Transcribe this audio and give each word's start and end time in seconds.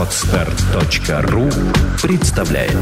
Отстар.ру 0.00 1.50
представляет 2.00 2.72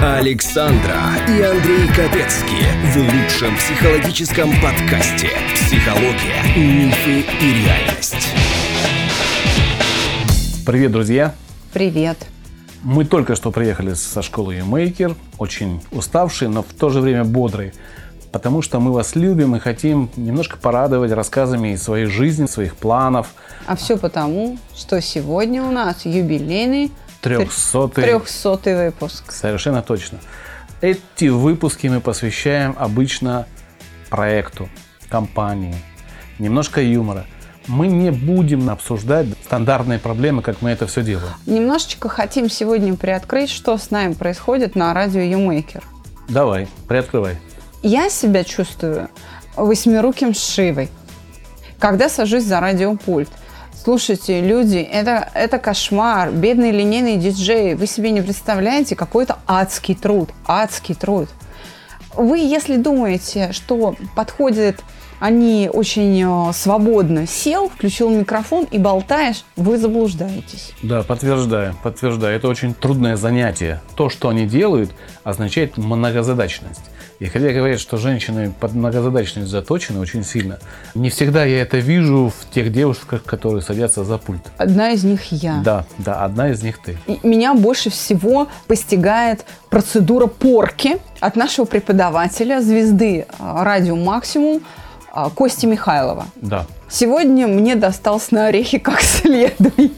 Александра 0.00 1.00
и 1.26 1.42
Андрей 1.42 1.88
Капецки 1.88 2.62
в 2.92 2.96
лучшем 2.96 3.56
психологическом 3.56 4.52
подкасте 4.62 5.30
«Психология, 5.56 6.44
мифы 6.56 7.24
и 7.40 7.64
реальность». 7.64 8.28
Привет, 10.64 10.92
друзья! 10.92 11.34
Привет! 11.72 12.24
Мы 12.84 13.04
только 13.04 13.34
что 13.34 13.50
приехали 13.50 13.94
со 13.94 14.22
школы 14.22 14.58
YouMaker, 14.58 15.16
очень 15.38 15.82
уставшие, 15.90 16.50
но 16.50 16.62
в 16.62 16.72
то 16.72 16.90
же 16.90 17.00
время 17.00 17.24
бодрые, 17.24 17.74
потому 18.32 18.62
что 18.62 18.80
мы 18.80 18.92
вас 18.92 19.14
любим 19.14 19.56
и 19.56 19.58
хотим 19.58 20.10
немножко 20.16 20.56
порадовать 20.56 21.12
рассказами 21.12 21.74
из 21.74 21.82
своей 21.82 22.06
жизни, 22.06 22.46
своих 22.46 22.76
планов. 22.76 23.28
А 23.66 23.76
все 23.76 23.96
потому, 23.96 24.58
что 24.74 25.00
сегодня 25.00 25.62
у 25.62 25.70
нас 25.70 26.04
юбилейный 26.04 26.90
Трехсотый. 27.20 28.04
Трехсотый 28.04 28.86
выпуск. 28.86 29.30
Совершенно 29.30 29.82
точно. 29.82 30.18
Эти 30.80 31.28
выпуски 31.28 31.86
мы 31.86 32.00
посвящаем 32.00 32.74
обычно 32.78 33.46
проекту, 34.08 34.68
компании, 35.10 35.76
немножко 36.38 36.80
юмора. 36.80 37.26
Мы 37.66 37.88
не 37.88 38.10
будем 38.10 38.70
обсуждать 38.70 39.26
стандартные 39.44 39.98
проблемы, 39.98 40.40
как 40.40 40.62
мы 40.62 40.70
это 40.70 40.86
все 40.86 41.02
делаем. 41.02 41.34
Немножечко 41.44 42.08
хотим 42.08 42.48
сегодня 42.48 42.96
приоткрыть, 42.96 43.50
что 43.50 43.76
с 43.76 43.90
нами 43.90 44.14
происходит 44.14 44.74
на 44.74 44.94
радио 44.94 45.20
Юмейкер. 45.20 45.84
Давай, 46.28 46.68
приоткрывай. 46.88 47.38
Я 47.82 48.10
себя 48.10 48.44
чувствую 48.44 49.08
восьмируким 49.56 50.34
Шивой, 50.34 50.90
когда 51.78 52.08
сажусь 52.08 52.44
за 52.44 52.60
радиопульт. 52.60 53.30
Слушайте, 53.82 54.42
люди, 54.42 54.76
это, 54.76 55.30
это 55.32 55.58
кошмар. 55.58 56.30
Бедные 56.30 56.72
линейные 56.72 57.16
диджеи. 57.16 57.72
Вы 57.72 57.86
себе 57.86 58.10
не 58.10 58.20
представляете, 58.20 58.94
какой 58.94 59.24
это 59.24 59.38
адский 59.46 59.94
труд. 59.94 60.28
Адский 60.46 60.94
труд. 60.94 61.30
Вы, 62.14 62.38
если 62.38 62.76
думаете, 62.76 63.52
что 63.52 63.96
подходит 64.14 64.82
они 65.20 65.70
очень 65.72 66.22
э, 66.22 66.52
свободно 66.54 67.26
сел, 67.26 67.68
включил 67.68 68.08
микрофон 68.08 68.64
и 68.70 68.78
болтаешь, 68.78 69.44
вы 69.54 69.76
заблуждаетесь. 69.76 70.72
Да, 70.82 71.02
подтверждаю, 71.02 71.76
подтверждаю. 71.82 72.34
Это 72.36 72.48
очень 72.48 72.72
трудное 72.74 73.16
занятие. 73.16 73.82
То, 73.96 74.08
что 74.08 74.30
они 74.30 74.46
делают, 74.46 74.92
означает 75.22 75.76
многозадачность. 75.76 76.80
И 77.20 77.26
хотя 77.26 77.52
говорят, 77.52 77.78
что 77.78 77.98
женщины 77.98 78.50
под 78.58 78.72
многозадачность 78.72 79.50
заточены 79.50 80.00
очень 80.00 80.24
сильно, 80.24 80.58
не 80.94 81.10
всегда 81.10 81.44
я 81.44 81.60
это 81.60 81.76
вижу 81.76 82.32
в 82.34 82.50
тех 82.50 82.72
девушках, 82.72 83.24
которые 83.24 83.60
садятся 83.60 84.04
за 84.04 84.16
пульт. 84.16 84.40
Одна 84.56 84.92
из 84.92 85.04
них 85.04 85.30
я. 85.30 85.60
Да, 85.62 85.84
да, 85.98 86.24
одна 86.24 86.50
из 86.50 86.62
них 86.62 86.78
ты. 86.78 86.96
И 87.06 87.20
меня 87.22 87.52
больше 87.52 87.90
всего 87.90 88.48
постигает 88.66 89.44
процедура 89.68 90.28
порки 90.28 90.96
от 91.20 91.36
нашего 91.36 91.66
преподавателя, 91.66 92.62
звезды 92.62 93.26
а, 93.38 93.64
радио 93.64 93.96
«Максимум», 93.96 94.62
а, 95.12 95.28
Кости 95.28 95.66
Михайлова. 95.66 96.24
Да. 96.36 96.66
Сегодня 96.88 97.46
мне 97.46 97.76
достался 97.76 98.34
на 98.34 98.46
орехи 98.46 98.78
как 98.78 99.02
следует. 99.02 99.92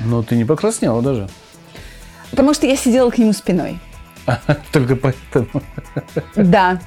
Но 0.00 0.22
ты 0.22 0.36
не 0.36 0.44
покраснела 0.44 1.00
даже. 1.00 1.30
Потому 2.30 2.52
что 2.52 2.66
я 2.66 2.76
сидела 2.76 3.08
к 3.08 3.16
нему 3.16 3.32
спиной. 3.32 3.78
Только 4.72 4.96
поэтому. 4.96 5.62
Да. 6.36 6.80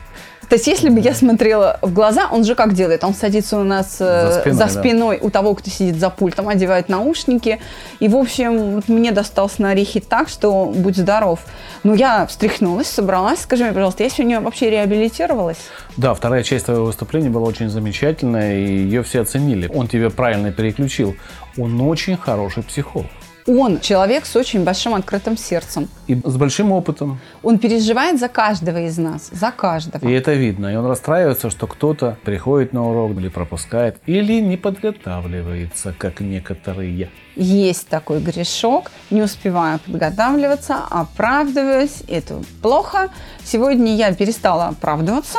То 0.49 0.55
есть, 0.55 0.67
если 0.67 0.89
бы 0.89 0.99
я 0.99 1.13
смотрела 1.13 1.79
в 1.81 1.91
глаза, 1.91 2.27
он 2.31 2.43
же 2.43 2.55
как 2.55 2.73
делает? 2.73 3.03
Он 3.03 3.13
садится 3.13 3.57
у 3.57 3.63
нас 3.63 3.97
э, 3.99 4.31
за 4.31 4.39
спиной, 4.39 4.57
за 4.57 4.67
спиной 4.67 5.19
да. 5.19 5.27
у 5.27 5.29
того, 5.31 5.55
кто 5.55 5.69
сидит 5.69 5.95
за 5.99 6.09
пультом, 6.09 6.47
одевает 6.49 6.87
наушники. 6.87 7.59
И, 7.99 8.07
в 8.07 8.15
общем, 8.15 8.83
мне 8.87 9.11
достался 9.11 9.61
на 9.63 9.71
орехи 9.71 9.99
так, 9.99 10.29
что 10.29 10.65
будь 10.65 10.97
здоров. 10.97 11.39
Но 11.83 11.95
я 11.95 12.27
встряхнулась, 12.27 12.87
собралась. 12.87 13.39
Скажи 13.41 13.63
мне, 13.63 13.73
пожалуйста, 13.73 14.03
я 14.03 14.09
сегодня 14.09 14.39
вообще 14.39 14.69
реабилитировалась? 14.69 15.57
Да, 15.97 16.13
вторая 16.13 16.43
часть 16.43 16.65
твоего 16.65 16.85
выступления 16.85 17.29
была 17.29 17.47
очень 17.47 17.69
замечательная, 17.69 18.59
и 18.59 18.67
ее 18.67 19.01
все 19.01 19.21
оценили. 19.21 19.69
Он 19.73 19.87
тебя 19.87 20.09
правильно 20.11 20.51
переключил. 20.51 21.15
Он 21.57 21.81
очень 21.81 22.17
хороший 22.17 22.63
психолог. 22.63 23.07
Он 23.47 23.79
человек 23.79 24.25
с 24.25 24.35
очень 24.35 24.63
большим 24.63 24.95
открытым 24.95 25.37
сердцем. 25.37 25.87
И 26.07 26.15
с 26.15 26.35
большим 26.35 26.71
опытом. 26.71 27.19
Он 27.43 27.59
переживает 27.59 28.19
за 28.19 28.27
каждого 28.27 28.79
из 28.79 28.97
нас, 28.97 29.29
за 29.31 29.51
каждого. 29.51 30.07
И 30.07 30.11
это 30.11 30.33
видно. 30.33 30.73
И 30.73 30.75
он 30.75 30.87
расстраивается, 30.87 31.51
что 31.51 31.67
кто-то 31.67 32.17
приходит 32.23 32.73
на 32.73 32.89
урок 32.89 33.11
или 33.11 33.29
пропускает, 33.29 33.97
или 34.07 34.41
не 34.41 34.57
подготавливается, 34.57 35.93
как 35.95 36.21
некоторые. 36.21 37.11
Есть 37.35 37.87
такой 37.87 38.19
грешок. 38.19 38.91
Не 39.11 39.21
успеваю 39.21 39.79
подготавливаться, 39.79 40.77
оправдываюсь. 40.89 42.01
Это 42.07 42.41
плохо. 42.63 43.09
Сегодня 43.43 43.95
я 43.95 44.11
перестала 44.13 44.69
оправдываться 44.69 45.37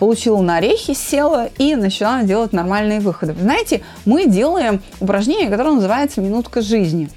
получила 0.00 0.40
на 0.40 0.56
орехи, 0.56 0.94
села 0.94 1.50
и 1.58 1.76
начала 1.76 2.22
делать 2.22 2.54
нормальные 2.54 3.00
выходы. 3.00 3.34
знаете, 3.34 3.82
мы 4.06 4.26
делаем 4.26 4.82
упражнение, 4.98 5.48
которое 5.48 5.74
называется 5.74 6.22
«Минутка 6.22 6.62
жизни». 6.62 7.10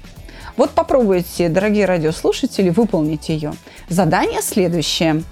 Вот 0.58 0.70
попробуйте, 0.70 1.48
дорогие 1.48 1.86
радиослушатели, 1.86 2.68
выполнить 2.68 3.30
ее. 3.30 3.54
Задание 3.88 4.42
следующее. 4.42 5.22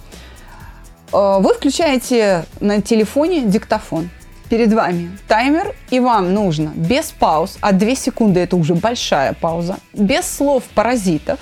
Э, 1.12 1.38
вы 1.40 1.52
включаете 1.52 2.46
на 2.58 2.80
телефоне 2.80 3.42
диктофон. 3.42 4.08
Перед 4.48 4.72
вами 4.72 5.10
таймер, 5.28 5.74
и 5.90 6.00
вам 6.00 6.32
нужно 6.32 6.72
без 6.74 7.10
пауз, 7.10 7.58
а 7.60 7.72
2 7.72 7.94
секунды 7.94 8.40
это 8.40 8.56
уже 8.56 8.74
большая 8.74 9.34
пауза, 9.34 9.76
без 9.92 10.24
слов 10.24 10.64
паразитов, 10.74 11.38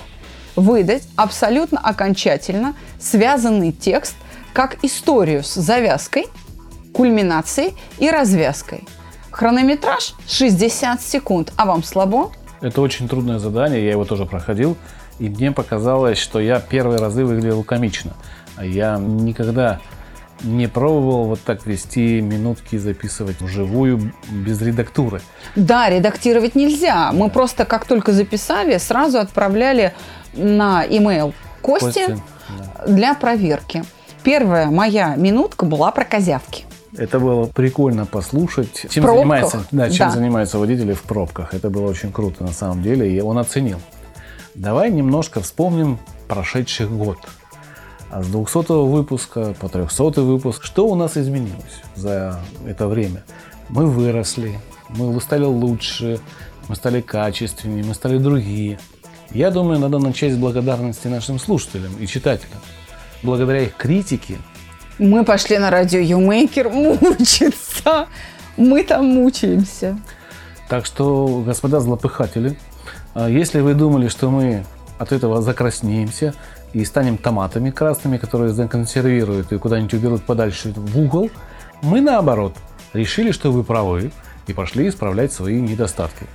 выдать 0.57 1.03
абсолютно 1.15 1.79
окончательно 1.79 2.75
связанный 2.99 3.71
текст– 3.71 4.15
как 4.53 4.83
историю 4.83 5.43
с 5.43 5.53
завязкой, 5.53 6.25
кульминацией 6.93 7.75
и 7.99 8.09
развязкой. 8.09 8.87
Хронометраж 9.31 10.13
60 10.27 11.01
секунд. 11.01 11.53
А 11.55 11.65
вам 11.65 11.83
слабо? 11.83 12.31
Это 12.59 12.81
очень 12.81 13.07
трудное 13.07 13.39
задание, 13.39 13.83
я 13.83 13.91
его 13.91 14.05
тоже 14.05 14.25
проходил. 14.25 14.77
И 15.19 15.29
мне 15.29 15.51
показалось, 15.51 16.17
что 16.17 16.39
я 16.39 16.59
первые 16.59 16.99
разы 16.99 17.23
выглядел 17.23 17.63
комично. 17.63 18.13
Я 18.61 18.97
никогда 18.97 19.79
не 20.43 20.67
пробовал 20.67 21.25
вот 21.25 21.41
так 21.41 21.65
вести 21.65 22.21
минутки, 22.21 22.77
записывать 22.77 23.39
вживую 23.41 24.13
без 24.29 24.61
редактуры. 24.61 25.21
Да, 25.55 25.89
редактировать 25.89 26.55
нельзя. 26.55 27.11
Мы 27.11 27.29
просто 27.29 27.65
как 27.65 27.85
только 27.85 28.11
записали, 28.11 28.77
сразу 28.77 29.19
отправляли 29.19 29.93
на 30.33 30.85
email 30.85 31.33
Кости, 31.61 31.85
Кости 31.85 32.21
да. 32.49 32.85
для 32.87 33.13
проверки. 33.13 33.83
Первая 34.23 34.69
моя 34.69 35.15
минутка 35.15 35.65
была 35.65 35.91
про 35.91 36.05
козявки. 36.05 36.65
Это 36.95 37.19
было 37.19 37.45
прикольно 37.45 38.05
послушать, 38.05 38.85
чем, 38.89 39.05
занимается, 39.05 39.65
да, 39.71 39.89
чем 39.89 40.09
да. 40.09 40.15
занимаются 40.15 40.59
водители 40.59 40.93
в 40.93 41.03
пробках. 41.03 41.53
Это 41.53 41.69
было 41.69 41.89
очень 41.89 42.11
круто 42.11 42.43
на 42.43 42.51
самом 42.51 42.83
деле, 42.83 43.09
и 43.11 43.19
он 43.21 43.37
оценил. 43.37 43.79
Давай 44.55 44.91
немножко 44.91 45.39
вспомним 45.39 45.99
прошедший 46.27 46.87
год. 46.87 47.17
А 48.11 48.21
с 48.21 48.27
200 48.27 48.87
выпуска 48.87 49.55
по 49.59 49.69
300 49.69 50.21
выпуск, 50.21 50.63
что 50.63 50.85
у 50.87 50.95
нас 50.95 51.15
изменилось 51.15 51.81
за 51.95 52.41
это 52.67 52.87
время? 52.87 53.23
Мы 53.69 53.85
выросли, 53.85 54.59
мы 54.89 55.19
стали 55.21 55.45
лучше, 55.45 56.19
мы 56.67 56.75
стали 56.75 56.99
качественнее, 56.99 57.85
мы 57.85 57.93
стали 57.93 58.17
другие. 58.17 58.79
Я 59.31 59.49
думаю, 59.49 59.79
надо 59.79 59.97
начать 59.97 60.33
с 60.33 60.37
благодарности 60.37 61.07
нашим 61.07 61.39
слушателям 61.39 61.95
и 61.97 62.05
читателям 62.05 62.59
благодаря 63.23 63.61
их 63.61 63.75
критике. 63.75 64.37
Мы 64.97 65.23
пошли 65.23 65.57
на 65.57 65.69
радио 65.69 65.99
Юмейкер 65.99 66.69
мучиться. 66.69 68.07
Мы 68.57 68.83
там 68.83 69.05
мучаемся. 69.05 69.97
Так 70.69 70.85
что, 70.85 71.43
господа 71.45 71.79
злопыхатели, 71.79 72.57
а 73.13 73.29
если 73.29 73.59
вы 73.59 73.73
думали, 73.73 74.07
что 74.07 74.29
мы 74.29 74.63
от 74.99 75.11
этого 75.11 75.41
закраснеемся 75.41 76.33
и 76.73 76.85
станем 76.85 77.17
томатами 77.17 77.71
красными, 77.71 78.17
которые 78.17 78.53
законсервируют 78.53 79.51
и 79.51 79.57
куда-нибудь 79.57 79.93
уберут 79.93 80.23
подальше 80.23 80.71
в 80.75 80.99
угол, 80.99 81.29
мы 81.81 81.99
наоборот 81.99 82.55
решили, 82.93 83.31
что 83.31 83.51
вы 83.51 83.63
правы 83.63 84.11
и 84.47 84.53
пошли 84.53 84.87
исправлять 84.87 85.33
свои 85.33 85.59
недостатки. 85.59 86.25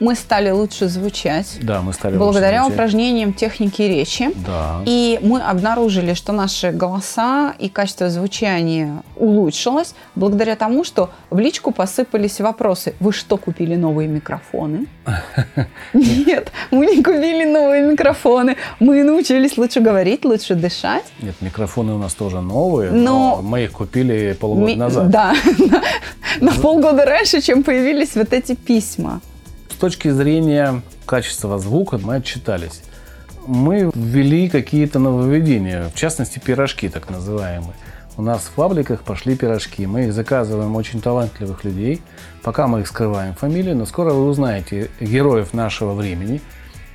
Мы 0.00 0.14
стали 0.14 0.50
лучше 0.50 0.88
звучать. 0.88 1.58
Да, 1.60 1.82
мы 1.82 1.92
стали 1.92 2.16
Благодаря 2.16 2.62
лучше 2.64 2.74
упражнениям 2.74 3.34
техники 3.34 3.82
речи. 3.82 4.30
Да. 4.46 4.82
И 4.86 5.18
мы 5.22 5.42
обнаружили, 5.42 6.14
что 6.14 6.32
наши 6.32 6.72
голоса 6.72 7.54
и 7.58 7.68
качество 7.68 8.08
звучания 8.08 9.02
улучшилось 9.16 9.94
благодаря 10.14 10.56
тому, 10.56 10.84
что 10.84 11.10
в 11.28 11.38
личку 11.38 11.70
посыпались 11.70 12.40
вопросы. 12.40 12.94
Вы 12.98 13.12
что, 13.12 13.36
купили 13.36 13.76
новые 13.76 14.08
микрофоны? 14.08 14.86
Нет, 15.92 16.50
мы 16.70 16.86
не 16.86 17.02
купили 17.02 17.44
новые 17.44 17.82
микрофоны. 17.82 18.56
Мы 18.80 19.04
научились 19.04 19.58
лучше 19.58 19.80
говорить, 19.80 20.24
лучше 20.24 20.54
дышать. 20.54 21.04
Нет, 21.20 21.34
микрофоны 21.42 21.92
у 21.92 21.98
нас 21.98 22.14
тоже 22.14 22.40
новые, 22.40 22.90
но, 22.90 23.40
мы 23.42 23.64
их 23.64 23.72
купили 23.72 24.34
полгода 24.40 24.76
назад. 24.76 25.10
Да, 25.10 25.34
на 26.40 26.52
полгода 26.52 27.04
раньше, 27.04 27.42
чем 27.42 27.62
появились 27.62 28.14
вот 28.14 28.32
эти 28.32 28.54
письма 28.54 29.20
точки 29.80 30.10
зрения 30.10 30.82
качества 31.06 31.58
звука 31.58 31.98
мы 31.98 32.16
отчитались. 32.16 32.82
Мы 33.46 33.90
ввели 33.94 34.48
какие-то 34.48 34.98
нововведения, 34.98 35.88
в 35.88 35.94
частности 35.94 36.38
пирожки 36.38 36.88
так 36.88 37.10
называемые. 37.10 37.74
У 38.16 38.22
нас 38.22 38.42
в 38.42 38.54
фабриках 38.54 39.02
пошли 39.02 39.34
пирожки. 39.34 39.86
Мы 39.86 40.04
их 40.04 40.12
заказываем 40.12 40.76
очень 40.76 41.00
талантливых 41.00 41.64
людей. 41.64 42.02
Пока 42.42 42.66
мы 42.66 42.80
их 42.80 42.86
скрываем 42.86 43.34
фамилии, 43.34 43.72
но 43.72 43.86
скоро 43.86 44.12
вы 44.12 44.28
узнаете 44.28 44.90
героев 45.00 45.54
нашего 45.54 45.94
времени, 45.94 46.42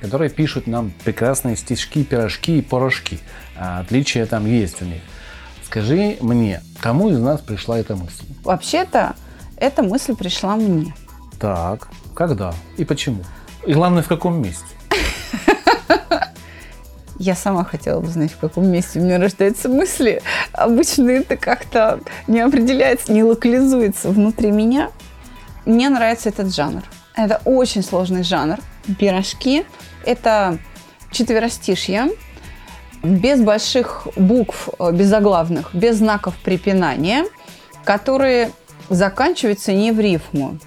которые 0.00 0.30
пишут 0.30 0.68
нам 0.68 0.92
прекрасные 1.04 1.56
стишки, 1.56 2.04
пирожки 2.04 2.58
и 2.58 2.62
порошки. 2.62 3.18
А 3.56 3.80
отличия 3.80 4.24
там 4.26 4.46
есть 4.46 4.80
у 4.82 4.84
них. 4.84 5.02
Скажи 5.64 6.16
мне, 6.20 6.62
кому 6.80 7.10
из 7.10 7.18
нас 7.18 7.40
пришла 7.40 7.80
эта 7.80 7.96
мысль? 7.96 8.24
Вообще-то, 8.44 9.16
эта 9.56 9.82
мысль 9.82 10.14
пришла 10.14 10.54
мне. 10.54 10.94
Так. 11.38 11.88
Когда 12.14 12.54
и 12.76 12.84
почему? 12.84 13.22
И 13.66 13.74
главное, 13.74 14.02
в 14.02 14.08
каком 14.08 14.40
месте? 14.40 14.64
Я 17.18 17.34
сама 17.34 17.64
хотела 17.64 18.00
бы 18.00 18.08
знать, 18.08 18.32
в 18.32 18.38
каком 18.38 18.66
месте 18.66 19.00
у 19.00 19.02
меня 19.02 19.18
рождаются 19.18 19.68
мысли. 19.68 20.22
Обычно 20.52 21.10
это 21.10 21.36
как-то 21.36 22.00
не 22.26 22.40
определяется, 22.40 23.10
не 23.10 23.24
локализуется 23.24 24.10
внутри 24.10 24.50
меня. 24.50 24.90
Мне 25.64 25.88
нравится 25.88 26.28
этот 26.28 26.54
жанр. 26.54 26.82
Это 27.14 27.40
очень 27.44 27.82
сложный 27.82 28.22
жанр. 28.22 28.58
Пирожки– 28.98 29.64
это 30.04 30.58
четверостишье, 31.10 32.10
без 33.02 33.40
больших 33.40 34.06
букв, 34.16 34.68
без 34.92 35.08
заглавных, 35.08 35.74
без 35.74 35.96
знаков 35.96 36.34
препинания, 36.44 37.24
которые 37.84 38.50
заканчиваются 38.90 39.72
не 39.72 39.90
в 39.90 40.00
рифму. 40.00 40.58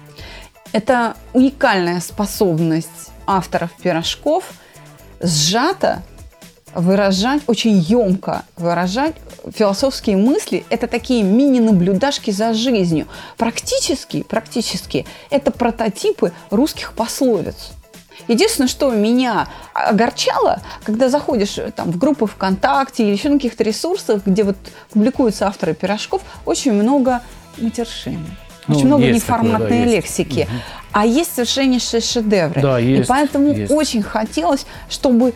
Это 0.72 1.16
уникальная 1.32 2.00
способность 2.00 3.10
авторов 3.26 3.70
пирожков 3.82 4.44
сжато 5.20 6.02
выражать, 6.74 7.42
очень 7.48 7.76
емко 7.78 8.44
выражать 8.56 9.16
философские 9.52 10.16
мысли. 10.16 10.64
Это 10.70 10.86
такие 10.86 11.22
мини-наблюдашки 11.22 12.30
за 12.30 12.54
жизнью. 12.54 13.08
Практически, 13.36 14.22
практически 14.22 15.06
это 15.30 15.50
прототипы 15.50 16.32
русских 16.50 16.92
пословиц. 16.92 17.72
Единственное, 18.28 18.68
что 18.68 18.90
меня 18.90 19.48
огорчало, 19.72 20.60
когда 20.84 21.08
заходишь 21.08 21.58
э, 21.58 21.72
там, 21.72 21.90
в 21.90 21.98
группы 21.98 22.26
ВКонтакте 22.26 23.02
или 23.02 23.12
еще 23.12 23.28
на 23.30 23.36
каких-то 23.36 23.64
ресурсах, 23.64 24.22
где 24.26 24.44
вот 24.44 24.56
публикуются 24.90 25.46
авторы 25.46 25.74
пирожков, 25.74 26.22
очень 26.44 26.72
много 26.72 27.22
матершины. 27.56 28.26
Ну, 28.70 28.76
Очень 28.76 28.86
много 28.86 29.06
неформатной 29.10 29.68
такое, 29.68 29.84
да, 29.84 29.90
лексики. 29.90 30.40
Угу. 30.48 30.58
А 30.92 31.06
есть 31.06 31.34
совершеннейшие 31.34 32.00
шедевры. 32.00 32.60
Да, 32.60 32.78
есть, 32.78 33.04
И 33.04 33.08
поэтому 33.08 33.52
есть. 33.52 33.72
очень 33.72 34.02
хотелось, 34.02 34.64
чтобы 34.88 35.34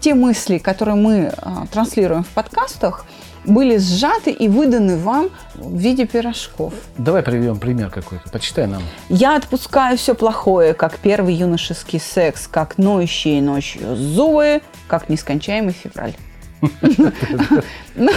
те 0.00 0.14
мысли, 0.14 0.58
которые 0.58 0.94
мы 0.94 1.32
а, 1.38 1.66
транслируем 1.66 2.22
в 2.22 2.28
подкастах, 2.28 3.04
были 3.44 3.78
сжаты 3.78 4.30
и 4.30 4.48
выданы 4.48 4.98
вам 4.98 5.30
в 5.54 5.76
виде 5.76 6.06
пирожков. 6.06 6.74
Давай 6.98 7.22
приведем 7.22 7.58
пример 7.58 7.90
какой-то. 7.90 8.28
Почитай 8.30 8.66
нам. 8.66 8.82
Я 9.08 9.36
отпускаю 9.36 9.96
все 9.96 10.14
плохое, 10.14 10.74
как 10.74 10.98
первый 10.98 11.34
юношеский 11.34 12.00
секс, 12.00 12.46
как 12.48 12.78
ноющие 12.78 13.40
ночью 13.42 13.96
зубы, 13.96 14.62
как 14.88 15.08
нескончаемый 15.08 15.72
февраль. 15.72 16.14
Ну 17.94 18.12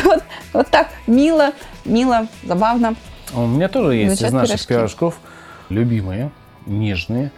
вот 0.54 0.68
так 0.70 0.90
мило, 1.08 1.54
мило, 1.86 2.28
забавно. 2.44 2.96
У 3.34 3.46
меня 3.46 3.70
тоже 3.70 3.96
есть 3.96 4.22
из 4.22 4.32
наших 4.32 4.66
пирожки. 4.66 4.68
пирожков 4.68 5.20
любимые, 5.70 6.32
нежные, 6.66 7.32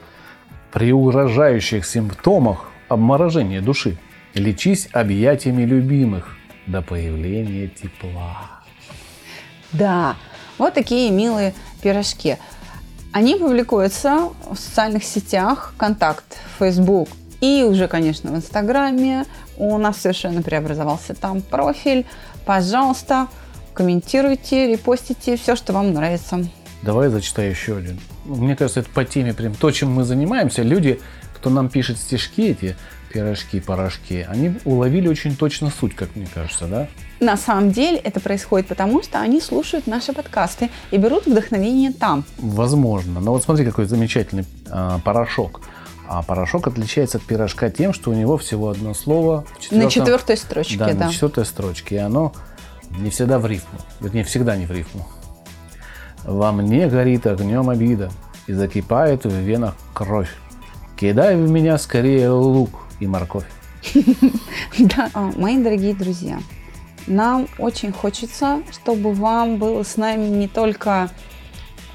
при 0.71 0.93
угрожающих 0.93 1.85
симптомах 1.85 2.69
обморожения 2.87 3.61
души. 3.61 3.97
Лечись 4.33 4.87
объятиями 4.93 5.63
любимых 5.63 6.37
до 6.65 6.81
появления 6.81 7.67
тепла. 7.67 8.61
Да, 9.73 10.15
вот 10.57 10.73
такие 10.73 11.11
милые 11.11 11.53
пирожки. 11.81 12.37
Они 13.11 13.35
публикуются 13.35 14.29
в 14.49 14.55
социальных 14.55 15.03
сетях, 15.03 15.73
Контакт, 15.77 16.37
Facebook 16.59 17.09
и 17.41 17.65
уже, 17.67 17.87
конечно, 17.87 18.31
в 18.31 18.35
Инстаграме. 18.35 19.25
У 19.57 19.77
нас 19.77 19.97
совершенно 19.97 20.41
преобразовался 20.41 21.13
там 21.13 21.41
профиль. 21.41 22.05
Пожалуйста, 22.45 23.27
комментируйте, 23.73 24.67
репостите 24.67 25.37
все, 25.37 25.55
что 25.55 25.73
вам 25.73 25.93
нравится. 25.93 26.45
Давай 26.81 27.09
зачитаю 27.09 27.51
еще 27.51 27.77
один. 27.77 27.99
Мне 28.25 28.55
кажется, 28.55 28.79
это 28.79 28.89
по 28.89 29.05
теме 29.05 29.33
прям 29.33 29.53
то, 29.53 29.71
чем 29.71 29.91
мы 29.91 30.03
занимаемся. 30.03 30.63
Люди, 30.63 30.99
кто 31.35 31.49
нам 31.49 31.69
пишет 31.69 31.97
стишки 31.97 32.41
эти, 32.41 32.75
пирожки, 33.11 33.59
порошки, 33.59 34.25
они 34.27 34.55
уловили 34.65 35.07
очень 35.07 35.35
точно 35.35 35.69
суть, 35.69 35.95
как 35.95 36.15
мне 36.15 36.27
кажется, 36.33 36.65
да? 36.65 36.87
На 37.19 37.37
самом 37.37 37.71
деле 37.71 37.97
это 37.97 38.19
происходит 38.19 38.67
потому, 38.67 39.03
что 39.03 39.19
они 39.19 39.41
слушают 39.41 39.85
наши 39.85 40.11
подкасты 40.11 40.71
и 40.89 40.97
берут 40.97 41.27
вдохновение 41.27 41.91
там. 41.91 42.23
Возможно. 42.37 43.19
Но 43.19 43.31
вот 43.31 43.43
смотри, 43.43 43.63
какой 43.65 43.85
замечательный 43.85 44.45
э, 44.65 44.99
порошок. 45.03 45.61
А 46.07 46.23
порошок 46.23 46.67
отличается 46.67 47.19
от 47.19 47.23
пирожка 47.23 47.69
тем, 47.69 47.93
что 47.93 48.11
у 48.11 48.13
него 48.13 48.37
всего 48.37 48.69
одно 48.69 48.93
слово. 48.93 49.45
В 49.57 49.61
четвертом, 49.61 49.85
на 49.85 49.91
четвертой 49.91 50.37
строчке, 50.37 50.77
да. 50.77 50.93
Да, 50.93 51.05
на 51.05 51.11
четвертой 51.11 51.45
строчке. 51.45 51.95
И 51.95 51.99
оно 51.99 52.33
не 52.99 53.09
всегда 53.09 53.39
в 53.39 53.45
рифму. 53.45 53.79
Вернее, 53.99 54.23
всегда 54.23 54.55
не 54.55 54.65
в 54.65 54.71
рифму. 54.71 55.07
Во 56.23 56.51
мне 56.51 56.87
горит 56.87 57.25
огнем 57.27 57.69
обида, 57.69 58.11
и 58.47 58.53
закипает 58.53 59.23
в 59.23 59.33
венах 59.33 59.75
кровь. 59.93 60.29
Кидай 60.99 61.35
в 61.35 61.49
меня 61.49 61.77
скорее 61.77 62.29
лук 62.29 62.81
и 62.99 63.07
морковь. 63.07 63.45
Да, 64.77 65.09
а, 65.13 65.31
мои 65.37 65.57
дорогие 65.57 65.95
друзья, 65.95 66.39
нам 67.07 67.47
очень 67.57 67.91
хочется, 67.91 68.61
чтобы 68.71 69.13
вам 69.13 69.57
было 69.57 69.83
с 69.83 69.97
нами 69.97 70.27
не 70.27 70.47
только 70.47 71.09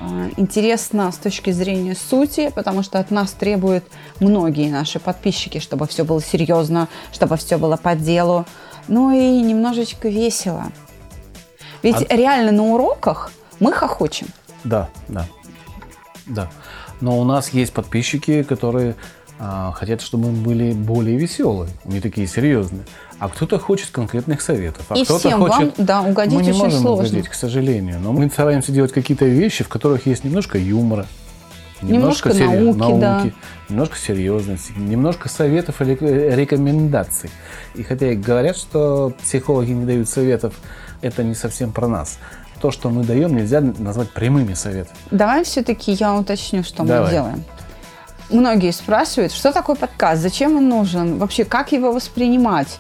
а, 0.01 0.31
интересно 0.37 1.13
с 1.13 1.17
точки 1.17 1.51
зрения 1.51 1.95
сути, 1.95 2.51
потому 2.55 2.83
что 2.83 2.99
от 2.99 3.11
нас 3.11 3.33
требуют 3.33 3.85
многие 4.19 4.71
наши 4.71 4.99
подписчики, 4.99 5.59
чтобы 5.59 5.87
все 5.87 6.05
было 6.05 6.21
серьезно, 6.21 6.89
чтобы 7.13 7.37
все 7.37 7.59
было 7.59 7.77
по 7.77 7.95
делу, 7.95 8.47
но 8.89 9.13
и 9.13 9.41
немножечко 9.43 10.09
весело. 10.09 10.73
Ведь 11.83 12.11
а... 12.11 12.17
реально 12.17 12.53
на 12.53 12.63
уроках 12.65 13.33
мы 13.61 13.73
хохочем. 13.73 14.29
Да, 14.65 14.89
да, 15.09 15.27
да. 16.27 16.51
Но 17.01 17.19
у 17.19 17.25
нас 17.25 17.51
есть 17.51 17.73
подписчики, 17.73 18.43
которые 18.43 18.97
а, 19.39 19.73
хотят, 19.73 20.01
чтобы 20.01 20.31
мы 20.31 20.43
были 20.43 20.73
более 20.73 21.17
веселые, 21.17 21.71
не 21.85 22.01
такие 22.01 22.27
серьезные. 22.27 22.85
А 23.19 23.29
кто-то 23.29 23.59
хочет 23.59 23.91
конкретных 23.91 24.41
советов. 24.41 24.87
А 24.89 24.97
и 24.97 25.05
кто-то 25.05 25.29
всем 25.29 25.41
хочет... 25.41 25.77
вам, 25.77 25.87
да, 25.87 26.03
угодить 26.03 26.35
мы 26.35 26.43
не 26.43 26.51
очень 26.51 26.59
можем 26.59 26.81
сложно. 26.81 27.05
угодить, 27.05 27.29
к 27.29 27.35
сожалению. 27.35 27.99
Но 28.01 28.13
мы 28.13 28.29
стараемся 28.31 28.73
делать 28.73 28.93
какие-то 28.93 29.27
вещи, 29.27 29.63
в 29.63 29.69
которых 29.69 30.07
есть 30.07 30.25
немножко 30.25 30.59
юмора, 30.59 31.07
немножко, 31.83 32.31
немножко 32.31 32.35
сери... 32.35 32.65
науки, 32.65 32.79
науки 32.79 33.01
да. 33.01 33.25
немножко 33.69 33.99
серьезности, 33.99 34.73
немножко 34.77 35.29
советов 35.29 35.83
или 35.83 35.95
рекомендаций. 36.35 37.31
И 37.75 37.83
хотя 37.83 38.15
говорят, 38.15 38.57
что 38.57 39.13
психологи 39.23 39.73
не 39.73 39.85
дают 39.85 40.09
советов, 40.09 40.55
это 41.07 41.23
не 41.25 41.35
совсем 41.35 41.73
про 41.73 41.89
нас. 41.89 42.19
То, 42.61 42.71
что 42.71 42.91
мы 42.91 43.05
даем, 43.05 43.37
нельзя 43.37 43.61
назвать 43.61 44.11
прямыми 44.11 44.55
советами. 44.55 44.97
Давай 45.11 45.45
все-таки 45.45 45.93
я 45.93 46.15
уточню, 46.15 46.63
что 46.63 46.85
Давай. 46.85 47.05
мы 47.05 47.11
делаем. 47.11 47.45
Многие 48.31 48.73
спрашивают, 48.73 49.33
что 49.33 49.53
такое 49.53 49.77
подкаст, 49.77 50.23
зачем 50.23 50.57
он 50.57 50.69
нужен, 50.69 51.19
вообще 51.19 51.45
как 51.45 51.73
его 51.73 51.93
воспринимать. 51.93 52.79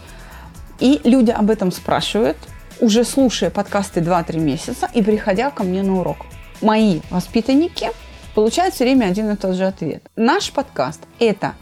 И 0.80 1.00
люди 1.04 1.30
об 1.30 1.50
этом 1.50 1.70
спрашивают, 1.70 2.36
уже 2.80 3.04
слушая 3.04 3.50
подкасты 3.50 4.00
2-3 4.00 4.38
месяца 4.38 4.88
и 4.92 5.02
приходя 5.02 5.50
ко 5.50 5.62
мне 5.62 5.82
на 5.82 6.00
урок. 6.00 6.26
Мои 6.60 7.00
воспитанники 7.10 7.90
получают 8.34 8.74
все 8.74 8.84
время 8.84 9.06
один 9.06 9.30
и 9.30 9.36
тот 9.36 9.54
же 9.54 9.66
ответ. 9.66 10.02
Наш 10.16 10.50
подкаст– 10.50 11.02
это 11.18 11.54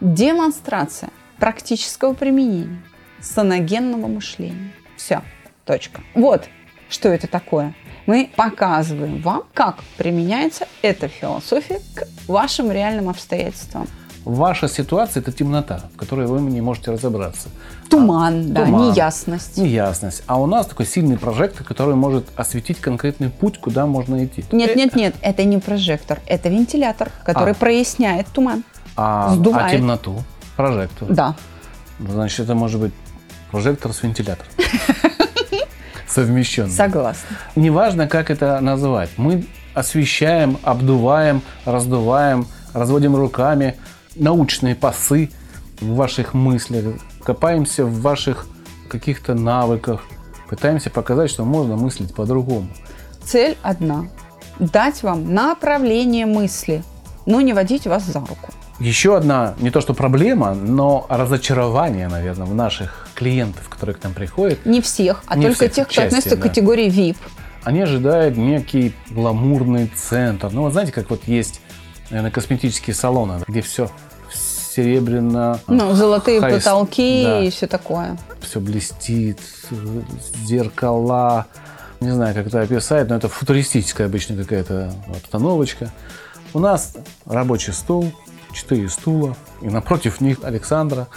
демонстрация 0.00 1.10
практического 1.38 2.12
применения 2.12 2.82
саногенного 3.20 4.08
мышления. 4.08 4.72
Все. 4.96 5.22
Точка. 5.72 6.02
Вот 6.14 6.50
что 6.90 7.08
это 7.08 7.26
такое. 7.26 7.74
Мы 8.04 8.30
показываем 8.36 9.22
вам, 9.22 9.44
как 9.54 9.76
применяется 9.96 10.68
эта 10.82 11.08
философия 11.08 11.80
к 11.94 12.06
вашим 12.28 12.70
реальным 12.70 13.08
обстоятельствам. 13.08 13.88
Ваша 14.26 14.68
ситуация– 14.68 15.20
это 15.22 15.32
темнота, 15.32 15.84
в 15.94 15.96
которой 15.96 16.26
вы 16.26 16.42
не 16.42 16.60
можете 16.60 16.90
разобраться. 16.90 17.48
Туман, 17.88 18.50
а, 18.50 18.52
да, 18.52 18.66
туман, 18.66 18.92
неясность. 18.92 19.56
Неясность. 19.56 20.24
А 20.26 20.38
у 20.38 20.44
нас 20.44 20.66
такой 20.66 20.84
сильный 20.84 21.16
прожектор, 21.16 21.64
который 21.64 21.94
может 21.94 22.26
осветить 22.36 22.78
конкретный 22.78 23.30
путь, 23.30 23.58
куда 23.58 23.86
можно 23.86 24.22
идти. 24.26 24.44
Нет, 24.52 24.76
нет, 24.76 24.94
нет, 24.94 25.14
это 25.22 25.44
не 25.44 25.56
прожектор, 25.56 26.20
это 26.26 26.50
вентилятор, 26.50 27.10
который 27.24 27.52
а. 27.52 27.54
проясняет 27.54 28.26
туман. 28.26 28.62
А, 28.94 29.32
а 29.32 29.70
темноту? 29.70 30.22
Прожектор. 30.54 31.08
Да. 31.08 31.34
Значит, 31.98 32.40
это 32.40 32.54
может 32.54 32.78
быть 32.78 32.92
прожектор 33.50 33.90
с 33.94 34.02
вентилятором. 34.02 34.52
Совмещенный. 36.12 36.70
Согласна. 36.70 37.36
Неважно, 37.56 38.06
как 38.06 38.30
это 38.30 38.60
называть. 38.60 39.10
Мы 39.16 39.46
освещаем, 39.74 40.58
обдуваем, 40.62 41.42
раздуваем, 41.64 42.46
разводим 42.74 43.16
руками 43.16 43.76
научные 44.14 44.74
пасы 44.74 45.30
в 45.80 45.94
ваших 45.94 46.34
мыслях, 46.34 46.96
копаемся 47.22 47.84
в 47.84 48.00
ваших 48.00 48.46
каких-то 48.88 49.34
навыках, 49.34 50.02
пытаемся 50.48 50.90
показать, 50.90 51.30
что 51.30 51.44
можно 51.44 51.76
мыслить 51.76 52.14
по-другому. 52.14 52.68
Цель 53.24 53.56
одна– 53.62 54.04
дать 54.58 55.02
вам 55.02 55.32
направление 55.32 56.26
мысли, 56.26 56.82
но 57.24 57.40
не 57.40 57.54
водить 57.54 57.86
вас 57.86 58.04
за 58.04 58.20
руку. 58.20 58.52
Еще 58.78 59.16
одна, 59.16 59.54
не 59.58 59.70
то 59.70 59.80
что 59.80 59.94
проблема, 59.94 60.54
но 60.54 61.06
разочарование, 61.08 62.08
наверное, 62.08 62.46
в 62.46 62.54
наших 62.54 63.08
клиентов, 63.14 63.68
которые 63.68 63.94
к 63.96 64.02
нам 64.02 64.12
приходят. 64.14 64.64
Не 64.66 64.80
всех, 64.80 65.22
а 65.26 65.36
не 65.36 65.46
только 65.46 65.56
всех, 65.56 65.72
тех, 65.72 65.86
кто 65.86 65.94
части, 65.94 66.06
относится 66.08 66.36
да. 66.36 66.42
к 66.42 66.44
категории 66.44 66.88
VIP. 66.88 67.16
Они 67.64 67.80
ожидают 67.80 68.36
некий 68.36 68.94
гламурный 69.10 69.86
центр. 69.94 70.50
Ну, 70.50 70.62
вот 70.62 70.72
знаете, 70.72 70.92
как 70.92 71.10
вот 71.10 71.28
есть, 71.28 71.60
наверное, 72.10 72.32
косметические 72.32 72.94
салоны, 72.94 73.40
где 73.46 73.62
все 73.62 73.88
серебряно. 74.74 75.60
Ну, 75.68 75.92
золотые 75.94 76.40
хай... 76.40 76.54
потолки 76.54 77.24
да. 77.24 77.40
и 77.44 77.50
все 77.50 77.66
такое. 77.66 78.16
Все 78.40 78.60
блестит, 78.60 79.38
зеркала. 80.44 81.46
Не 82.00 82.10
знаю, 82.10 82.34
как 82.34 82.48
это 82.48 82.62
описать, 82.62 83.08
но 83.08 83.14
это 83.14 83.28
футуристическая 83.28 84.08
обычно 84.08 84.36
какая-то 84.36 84.92
обстановочка. 85.08 85.90
У 86.52 86.58
нас 86.58 86.96
рабочий 87.26 87.72
стул, 87.72 88.12
четыре 88.52 88.88
стула, 88.88 89.36
и 89.60 89.66
напротив 89.68 90.20
них 90.20 90.38
Александра 90.42 91.08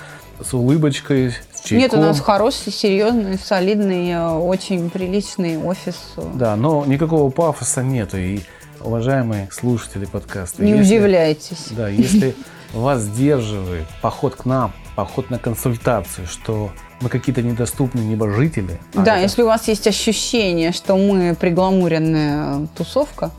с 0.43 0.53
улыбочкой, 0.53 1.31
с 1.31 1.61
чайком. 1.61 1.77
Нет, 1.77 1.93
у 1.93 1.97
нас 1.97 2.19
хороший, 2.19 2.71
серьезный, 2.71 3.37
солидный, 3.37 4.11
э, 4.11 4.29
очень 4.31 4.89
приличный 4.89 5.57
офис. 5.57 5.95
Да, 6.33 6.55
но 6.55 6.85
никакого 6.85 7.29
пафоса 7.29 7.83
нету. 7.83 8.17
И, 8.17 8.41
уважаемые 8.81 9.49
слушатели 9.51 10.05
подкаста... 10.05 10.63
Не 10.63 10.71
если, 10.71 10.97
удивляйтесь. 10.97 11.67
Да, 11.71 11.87
если 11.87 12.35
вас 12.73 13.01
сдерживает 13.01 13.85
поход 14.01 14.35
к 14.35 14.45
нам, 14.45 14.73
поход 14.95 15.29
на 15.29 15.39
консультацию, 15.39 16.27
что 16.27 16.71
мы 17.01 17.09
какие-то 17.09 17.41
недоступные 17.41 18.05
небожители. 18.05 18.79
А 18.93 19.01
да, 19.01 19.13
это... 19.13 19.23
если 19.23 19.41
у 19.43 19.45
вас 19.47 19.67
есть 19.67 19.87
ощущение, 19.87 20.71
что 20.71 20.97
мы 20.97 21.35
пригламуренная 21.35 22.67
тусовка, 22.75 23.31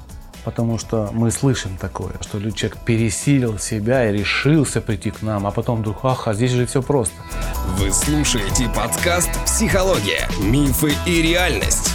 потому 0.47 0.79
что 0.79 1.11
мы 1.13 1.33
слышим 1.33 1.77
такое, 1.77 2.13
что 2.21 2.39
человек 2.53 2.79
пересилил 2.85 3.59
себя 3.59 4.09
и 4.09 4.17
решился 4.17 4.81
прийти 4.81 5.11
к 5.11 5.21
нам, 5.21 5.45
а 5.45 5.51
потом 5.51 5.81
вдруг, 5.81 6.05
ах, 6.05 6.29
а 6.29 6.35
здесь 6.35 6.53
же 6.53 6.67
все 6.67 6.83
просто. 6.83 7.17
Вы 7.79 7.91
слушаете 7.91 8.69
подкаст 8.69 9.29
«Психология. 9.45 10.29
Мифы 10.41 10.93
и 11.05 11.21
реальность». 11.21 11.91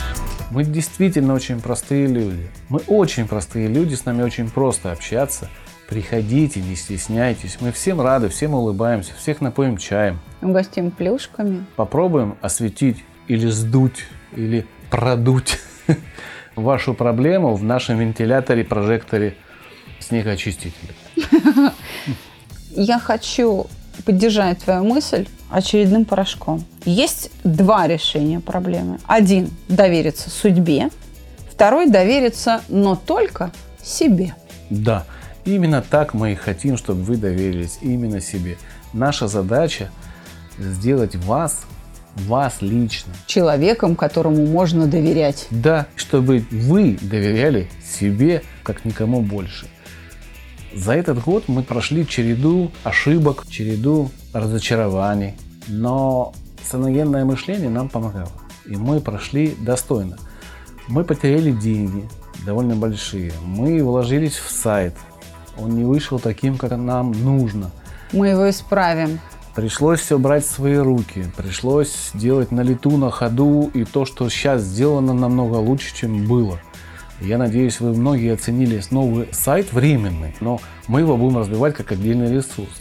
Мы 0.50 0.65
действительно 0.65 1.34
очень 1.34 1.62
простые 1.62 2.08
люди. 2.08 2.50
Мы 2.67 2.81
очень 2.88 3.25
простые 3.25 3.70
люди, 3.70 3.96
с 3.96 4.03
нами 4.03 4.22
очень 4.22 4.50
просто 4.50 4.91
общаться. 4.91 5.48
Приходите, 5.88 6.60
не 6.60 6.75
стесняйтесь. 6.75 7.58
Мы 7.62 7.72
всем 7.72 8.01
рады, 8.01 8.27
всем 8.27 8.53
улыбаемся, 8.53 9.13
всех 9.17 9.39
напоим 9.39 9.77
чаем. 9.77 10.20
Угостим 10.41 10.91
плюшками. 10.91 11.65
Попробуем 11.77 12.36
осветить 12.41 13.01
или 13.29 13.48
сдуть, 13.48 14.08
или 14.36 14.67
продуть 14.89 15.58
вашу 16.55 16.93
проблему 16.93 17.55
в 17.55 17.63
нашем 17.63 18.00
вентиляторе, 18.00 18.63
прожекторе 18.63 19.36
снегоочистителя. 20.00 20.93
Я 22.72 23.00
хочу 23.00 23.67
поддержать 24.05 24.60
твою 24.60 24.84
мысль 24.84 25.27
очередным 25.50 26.05
порошком. 26.05 26.63
Есть 26.86 27.31
два 27.43 27.88
решения 27.88 28.39
проблемы. 28.39 29.00
Один– 29.05 29.50
довериться 29.67 30.29
судьбе. 30.29 30.89
Второй– 31.51 31.89
довериться, 31.91 32.62
но 32.70 32.96
только 32.96 33.51
себе. 33.84 34.34
Да, 34.70 35.05
именно 35.46 35.81
так 35.81 36.13
мы 36.13 36.31
и 36.31 36.36
хотим, 36.36 36.77
чтобы 36.77 37.03
вы 37.03 37.17
доверились 37.17 37.79
именно 37.81 38.22
себе. 38.22 38.58
Наша 38.93 39.27
задача– 39.27 39.91
сделать 40.58 41.15
вас 41.15 41.65
вас 42.15 42.62
лично. 42.62 43.13
Человеком, 43.25 43.96
которому 43.96 44.46
можно 44.46 44.88
доверять. 44.88 45.48
Да, 45.50 45.88
чтобы 45.96 46.46
вы 46.51 46.98
доверяли 47.01 47.70
себе, 47.84 48.44
как 48.63 48.86
никому 48.86 49.22
больше. 49.22 49.68
За 50.74 50.94
этот 50.94 51.22
год 51.22 51.46
мы 51.48 51.63
прошли 51.63 52.08
череду 52.08 52.72
ошибок, 52.84 53.46
череду 53.50 54.10
разочарований, 54.34 55.36
но 55.68 56.34
саногенное 56.63 57.25
мышление 57.25 57.70
нам 57.70 57.89
помогало. 57.89 58.32
И 58.65 58.75
мы 58.75 59.01
прошли 59.01 59.56
достойно. 59.60 60.18
Мы 60.88 61.03
потеряли 61.03 61.51
деньги, 61.51 62.08
довольно 62.46 62.75
большие. 62.75 63.34
Мы 63.44 63.84
вложились 63.84 64.36
в 64.36 64.50
сайт. 64.50 64.94
Он 65.58 65.75
не 65.75 65.84
вышел 65.84 66.20
таким, 66.20 66.58
как 66.58 66.72
нам 66.72 67.12
нужно. 67.12 67.72
Мы 68.13 68.30
его 68.30 68.50
исправим. 68.50 69.20
Пришлось 69.55 70.00
все 70.00 70.17
брать 70.17 70.46
в 70.46 70.50
свои 70.50 70.77
руки, 70.77 71.25
пришлось 71.36 72.12
делать 72.13 72.51
на 72.51 72.62
лету, 72.62 72.96
на 72.96 73.12
ходу, 73.12 73.70
и 73.74 73.84
то, 73.84 74.05
что 74.05 74.29
сейчас 74.29 74.62
сделано, 74.62 75.13
намного 75.13 75.58
лучше, 75.58 75.93
чем 75.93 76.25
было. 76.25 76.60
Я 77.20 77.38
надеюсь, 77.38 77.81
вы 77.81 77.93
многие 77.93 78.34
оценили 78.34 78.81
новый 78.91 79.27
сайт 79.34 79.74
временный, 79.74 80.36
но 80.39 80.62
мы 80.88 81.01
его 81.01 81.17
будем 81.17 81.38
развивать 81.38 81.75
как 81.75 81.91
отдельный 81.91 82.31
ресурс. 82.34 82.72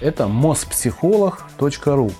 Это 0.00 0.24
mospsycholog.ru. 0.24 2.12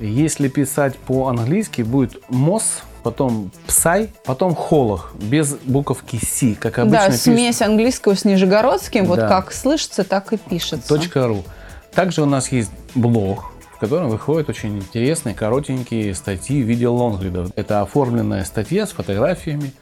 Если 0.00 0.46
писать 0.48 0.96
по-английски, 0.96 1.82
будет 1.82 2.22
mos, 2.30 2.62
потом 3.02 3.50
псай, 3.66 4.10
потом 4.24 4.54
холох, 4.54 5.12
без 5.20 5.54
буковки 5.64 6.16
си, 6.24 6.54
как 6.54 6.78
обычно 6.78 7.08
Да, 7.08 7.12
смесь 7.12 7.60
английского 7.60 8.14
с 8.14 8.24
нижегородским, 8.24 9.04
да. 9.04 9.08
вот 9.08 9.20
как 9.20 9.52
слышится, 9.52 10.04
так 10.04 10.32
и 10.32 10.36
пишется. 10.36 10.94
.ру. 11.26 11.44
Также 11.92 12.22
у 12.22 12.26
нас 12.26 12.52
есть 12.52 12.70
блог, 12.94 13.52
в 13.74 13.78
котором 13.78 14.08
выходят 14.08 14.48
очень 14.48 14.78
интересные, 14.78 15.34
коротенькие 15.34 16.14
статьи 16.14 16.62
в 16.62 16.66
виде 16.66 16.88
лонгридов. 16.88 17.50
Это 17.56 17.80
оформленная 17.80 18.44
статья 18.44 18.86
с 18.86 18.90
фотографиями, 18.90 19.72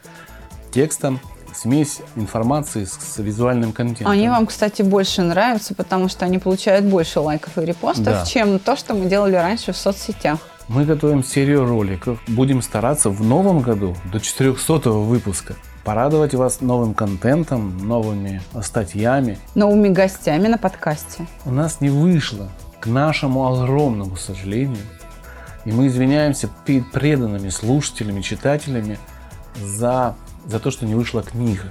текстом, 0.70 1.20
смесь 1.54 2.00
информации 2.16 2.84
с, 2.84 2.92
с 2.92 3.18
визуальным 3.18 3.72
контентом. 3.72 4.08
Они 4.08 4.28
вам, 4.28 4.46
кстати, 4.46 4.82
больше 4.82 5.22
нравятся, 5.22 5.74
потому 5.74 6.08
что 6.08 6.24
они 6.24 6.38
получают 6.38 6.84
больше 6.84 7.20
лайков 7.20 7.56
и 7.58 7.62
репостов, 7.62 8.04
да. 8.04 8.24
чем 8.26 8.58
то, 8.58 8.76
что 8.76 8.94
мы 8.94 9.06
делали 9.06 9.36
раньше 9.36 9.72
в 9.72 9.76
соцсетях. 9.76 10.38
Мы 10.68 10.84
готовим 10.84 11.22
серию 11.24 11.64
роликов. 11.64 12.20
Будем 12.26 12.60
стараться 12.60 13.08
в 13.08 13.22
новом 13.22 13.60
году 13.60 13.96
до 14.12 14.20
400 14.20 14.90
выпуска 14.90 15.54
порадовать 15.86 16.34
вас 16.34 16.60
новым 16.60 16.94
контентом, 16.94 17.78
новыми 17.78 18.42
статьями. 18.60 19.38
Новыми 19.54 19.88
гостями 19.88 20.48
на 20.48 20.58
подкасте. 20.58 21.26
У 21.44 21.52
нас 21.52 21.80
не 21.80 21.90
вышло, 21.90 22.48
к 22.80 22.86
нашему 22.86 23.46
огромному 23.46 24.16
сожалению. 24.16 24.82
И 25.64 25.70
мы 25.70 25.86
извиняемся 25.86 26.50
перед 26.64 26.90
преданными 26.90 27.50
слушателями, 27.50 28.20
читателями 28.20 28.98
за, 29.62 30.16
за 30.44 30.58
то, 30.58 30.72
что 30.72 30.86
не 30.86 30.96
вышла 30.96 31.22
книга. 31.22 31.70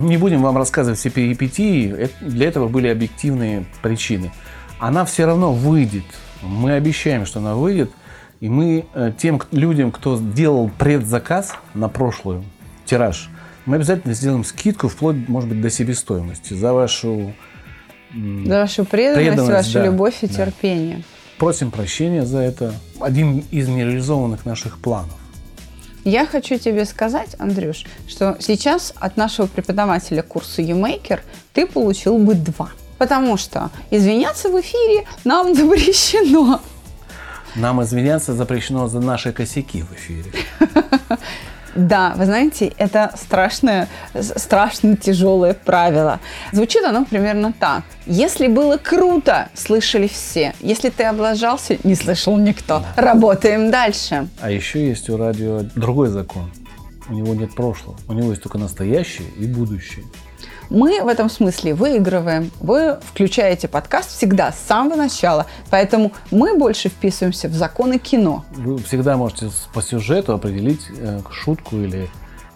Не 0.00 0.18
будем 0.18 0.42
вам 0.42 0.58
рассказывать 0.58 0.98
все 0.98 1.08
перипетии, 1.08 2.10
для 2.20 2.48
этого 2.48 2.68
были 2.68 2.88
объективные 2.88 3.64
причины. 3.80 4.32
Она 4.78 5.06
все 5.06 5.24
равно 5.24 5.54
выйдет. 5.54 6.04
Мы 6.42 6.72
обещаем, 6.72 7.24
что 7.24 7.38
она 7.38 7.54
выйдет. 7.54 7.90
И 8.40 8.50
мы 8.50 8.84
э, 8.92 9.12
тем 9.16 9.40
людям, 9.50 9.92
кто 9.92 10.18
сделал 10.18 10.70
предзаказ 10.78 11.54
на 11.72 11.88
прошлую 11.88 12.44
тираж, 12.84 13.30
мы 13.66 13.76
обязательно 13.76 14.14
сделаем 14.14 14.44
скидку 14.44 14.88
вплоть, 14.88 15.28
может 15.28 15.48
быть, 15.48 15.60
до 15.60 15.70
себестоимости 15.70 16.54
за 16.54 16.72
вашу 16.72 17.34
за 18.14 18.60
вашу 18.60 18.84
преданность, 18.84 19.26
преданность 19.26 19.50
вашу 19.50 19.72
да, 19.74 19.84
любовь 19.86 20.22
и 20.22 20.26
да. 20.28 20.34
терпение. 20.34 21.02
Просим 21.38 21.70
прощения 21.70 22.24
за 22.24 22.38
это. 22.38 22.72
Один 23.00 23.44
из 23.50 23.68
нереализованных 23.68 24.46
наших 24.46 24.78
планов. 24.78 25.16
Я 26.04 26.24
хочу 26.24 26.56
тебе 26.56 26.84
сказать, 26.84 27.34
Андрюш, 27.38 27.84
что 28.08 28.36
сейчас 28.38 28.94
от 28.96 29.16
нашего 29.16 29.46
преподавателя 29.48 30.22
курса 30.22 30.62
YouMaker 30.62 31.20
ты 31.52 31.66
получил 31.66 32.16
бы 32.18 32.34
два. 32.34 32.70
Потому 32.96 33.36
что 33.36 33.70
извиняться 33.90 34.48
в 34.48 34.58
эфире 34.60 35.06
нам 35.24 35.54
запрещено. 35.54 36.60
Нам 37.56 37.82
извиняться 37.82 38.34
запрещено 38.34 38.86
за 38.86 39.00
наши 39.00 39.32
косяки 39.32 39.82
в 39.82 39.92
эфире. 39.92 40.30
Да, 41.76 42.14
вы 42.16 42.24
знаете, 42.24 42.72
это 42.78 43.12
страшное, 43.16 43.88
страшно 44.14 44.96
тяжелое 44.96 45.54
правило. 45.54 46.20
Звучит 46.52 46.82
оно 46.84 47.04
примерно 47.04 47.52
так. 47.52 47.84
Если 48.06 48.48
было 48.48 48.78
круто, 48.78 49.48
слышали 49.54 50.08
все. 50.08 50.54
Если 50.60 50.88
ты 50.88 51.04
облажался, 51.04 51.76
не 51.84 51.94
слышал 51.94 52.36
никто. 52.36 52.82
Работаем 52.96 53.70
дальше. 53.70 54.28
А 54.40 54.50
еще 54.50 54.86
есть 54.88 55.10
у 55.10 55.16
радио 55.16 55.62
другой 55.74 56.08
закон. 56.08 56.50
У 57.08 57.12
него 57.12 57.34
нет 57.34 57.54
прошлого. 57.54 57.96
У 58.08 58.12
него 58.12 58.30
есть 58.30 58.42
только 58.42 58.58
настоящее 58.58 59.28
и 59.38 59.46
будущее. 59.46 60.04
Мы 60.70 61.00
в 61.02 61.08
этом 61.08 61.30
смысле 61.30 61.74
выигрываем. 61.74 62.50
Вы 62.60 62.98
включаете 63.04 63.68
подкаст 63.68 64.10
всегда 64.10 64.52
с 64.52 64.58
самого 64.58 64.96
начала, 64.96 65.46
поэтому 65.70 66.12
мы 66.30 66.56
больше 66.58 66.88
вписываемся 66.88 67.48
в 67.48 67.54
законы 67.54 67.98
кино. 67.98 68.44
Вы 68.50 68.78
всегда 68.78 69.16
можете 69.16 69.48
по 69.72 69.80
сюжету 69.80 70.34
определить 70.34 70.82
э, 70.98 71.20
шутку 71.30 71.76
или 71.76 72.08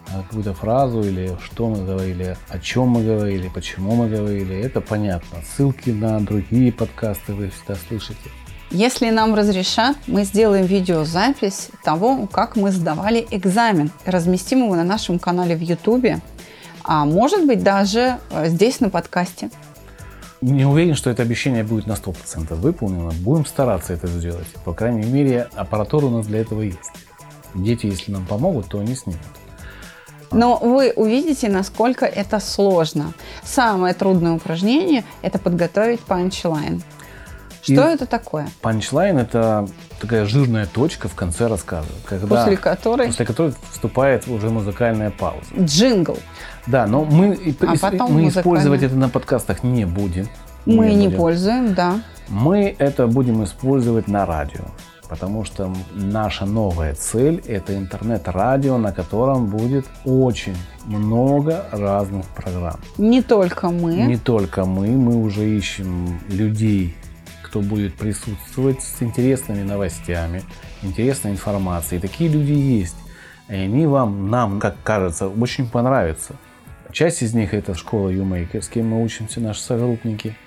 э, 0.09 0.21
какую-то 0.23 0.53
фразу, 0.53 1.01
или 1.01 1.37
что 1.41 1.69
мы 1.69 1.85
говорили, 1.85 2.37
о 2.49 2.59
чем 2.59 2.89
мы 2.89 3.03
говорили, 3.03 3.49
почему 3.53 3.95
мы 3.95 4.09
говорили. 4.09 4.59
Это 4.59 4.81
понятно. 4.81 5.39
Ссылки 5.55 5.91
на 5.91 6.19
другие 6.19 6.73
подкасты 6.73 7.33
вы 7.33 7.49
всегда 7.49 7.75
слышите. 7.87 8.29
Если 8.71 9.09
нам 9.09 9.35
разрешат, 9.35 9.97
мы 10.07 10.23
сделаем 10.23 10.65
видеозапись 10.65 11.69
того, 11.83 12.27
как 12.27 12.55
мы 12.55 12.71
сдавали 12.71 13.27
экзамен. 13.29 13.91
Разместим 14.05 14.63
его 14.63 14.75
на 14.75 14.85
нашем 14.85 15.19
канале 15.19 15.57
в 15.57 15.61
YouTube 15.61 16.21
а 16.83 17.05
может 17.05 17.45
быть 17.45 17.63
даже 17.63 18.17
э, 18.29 18.47
здесь 18.49 18.79
на 18.79 18.89
подкасте. 18.89 19.49
Не 20.41 20.65
уверен, 20.65 20.95
что 20.95 21.09
это 21.11 21.21
обещание 21.21 21.63
будет 21.63 21.85
на 21.85 21.93
100% 21.93 22.55
выполнено. 22.55 23.11
Будем 23.11 23.45
стараться 23.45 23.93
это 23.93 24.07
сделать. 24.07 24.47
По 24.65 24.73
крайней 24.73 25.05
мере, 25.05 25.47
аппаратура 25.53 26.07
у 26.07 26.09
нас 26.09 26.25
для 26.25 26.39
этого 26.39 26.61
есть. 26.61 26.91
Дети, 27.53 27.85
если 27.85 28.11
нам 28.11 28.25
помогут, 28.25 28.67
то 28.67 28.79
они 28.79 28.95
снимут. 28.95 29.21
Но 30.31 30.57
вы 30.57 30.93
увидите, 30.95 31.49
насколько 31.49 32.05
это 32.05 32.39
сложно. 32.39 33.13
Самое 33.43 33.93
трудное 33.93 34.33
упражнение– 34.33 35.03
это 35.21 35.37
подготовить 35.37 35.99
панчлайн. 35.99 36.81
Что 37.61 37.73
И 37.73 37.93
это 37.93 38.05
такое? 38.05 38.49
Панчлайн– 38.61 39.17
это 39.19 39.67
такая 39.99 40.25
жирная 40.25 40.65
точка 40.65 41.07
в 41.07 41.13
конце 41.13 41.47
рассказа. 41.47 41.89
Когда, 42.05 42.27
после 42.27 42.57
которой? 42.57 43.07
После 43.07 43.25
которой 43.25 43.53
вступает 43.71 44.27
уже 44.27 44.49
музыкальная 44.49 45.11
пауза. 45.11 45.45
Джингл. 45.59 46.17
Да, 46.67 46.87
но 46.87 47.05
мы, 47.05 47.55
а 47.61 48.07
мы 48.07 48.27
использовать 48.27 48.83
это 48.83 48.95
на 48.95 49.09
подкастах 49.09 49.63
не 49.63 49.85
будем. 49.85 50.27
Мы 50.65 50.89
не, 50.89 50.95
не 50.95 51.05
будем. 51.07 51.17
пользуем, 51.17 51.73
да. 51.73 52.01
Мы 52.29 52.75
это 52.77 53.07
будем 53.07 53.43
использовать 53.43 54.07
на 54.07 54.25
радио. 54.25 54.63
Потому 55.09 55.43
что 55.43 55.73
наша 55.93 56.45
новая 56.45 56.95
цель– 56.95 57.43
это 57.47 57.75
интернет-радио, 57.75 58.77
на 58.77 58.93
котором 58.93 59.47
будет 59.47 59.85
очень 60.05 60.55
много 60.85 61.65
разных 61.71 62.25
программ. 62.27 62.79
Не 62.97 63.21
только 63.21 63.69
мы. 63.69 63.95
Не 63.95 64.15
только 64.15 64.63
мы. 64.63 64.87
Мы 64.87 65.21
уже 65.21 65.49
ищем 65.49 66.17
людей, 66.29 66.95
кто 67.51 67.59
будет 67.59 67.95
присутствовать 67.95 68.81
с 68.81 69.03
интересными 69.03 69.61
новостями, 69.63 70.41
интересной 70.83 71.31
информацией. 71.31 71.99
Такие 71.99 72.29
люди 72.29 72.53
есть. 72.53 72.95
И 73.49 73.53
они 73.53 73.85
вам, 73.87 74.29
нам, 74.29 74.61
как 74.61 74.81
кажется, 74.83 75.27
очень 75.27 75.67
понравятся. 75.67 76.35
Часть 76.93 77.21
из 77.21 77.33
них 77.33 77.53
это 77.53 77.75
школа 77.75 78.07
Юмейкер, 78.07 78.63
с 78.63 78.69
кем 78.69 78.91
мы 78.91 79.03
учимся, 79.03 79.41
наши 79.41 79.59
согруппники. 79.59 80.37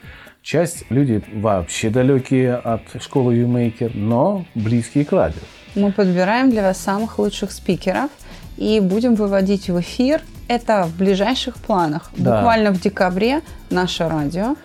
Часть 0.41 0.87
люди 0.89 1.23
вообще 1.35 1.91
далекие 1.91 2.55
от 2.55 2.81
школы 3.03 3.35
Юмейкер, 3.35 3.95
но 3.95 4.47
близкие 4.55 5.05
к 5.05 5.13
радио. 5.13 5.43
Мы 5.75 5.93
подбираем 5.93 6.49
для 6.49 6.63
вас 6.63 6.79
самых 6.79 7.19
лучших 7.19 7.53
спикеров 7.53 8.11
и 8.57 8.81
будем 8.81 9.15
выводить 9.15 9.69
в 9.69 9.79
эфир. 9.79 10.23
Это 10.49 10.85
в 10.85 10.97
ближайших 10.97 11.57
планах. 11.57 12.11
Да. 12.17 12.37
Буквально 12.37 12.71
в 12.71 12.81
декабре 12.81 13.43
наше 13.69 14.09
радио 14.09 14.57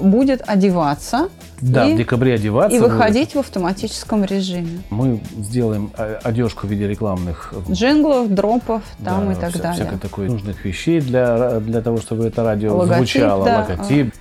будет 0.00 0.42
одеваться. 0.46 1.28
Да, 1.60 1.86
и, 1.86 1.94
в 1.94 1.96
декабре 1.96 2.34
одеваться. 2.34 2.76
И 2.76 2.80
выходить 2.80 3.28
будет. 3.28 3.36
в 3.36 3.38
автоматическом 3.40 4.24
режиме. 4.24 4.82
Мы 4.90 5.20
сделаем 5.38 5.90
а, 5.96 6.18
одежку 6.22 6.66
в 6.66 6.70
виде 6.70 6.86
рекламных... 6.86 7.54
Э, 7.54 7.72
Джинглов, 7.72 8.28
дропов 8.28 8.82
там 9.02 9.26
да, 9.26 9.32
и 9.32 9.34
так 9.36 9.50
вся, 9.50 9.62
далее. 9.62 9.82
Всякой 9.82 9.98
такой 9.98 10.28
нужных 10.28 10.64
вещей 10.64 11.00
для, 11.00 11.60
для 11.60 11.80
того, 11.80 11.98
чтобы 11.98 12.26
это 12.26 12.44
радио 12.44 12.76
логотип, 12.76 12.96
звучало. 12.96 13.44
Да. 13.44 13.66
Логотип. 13.68 14.14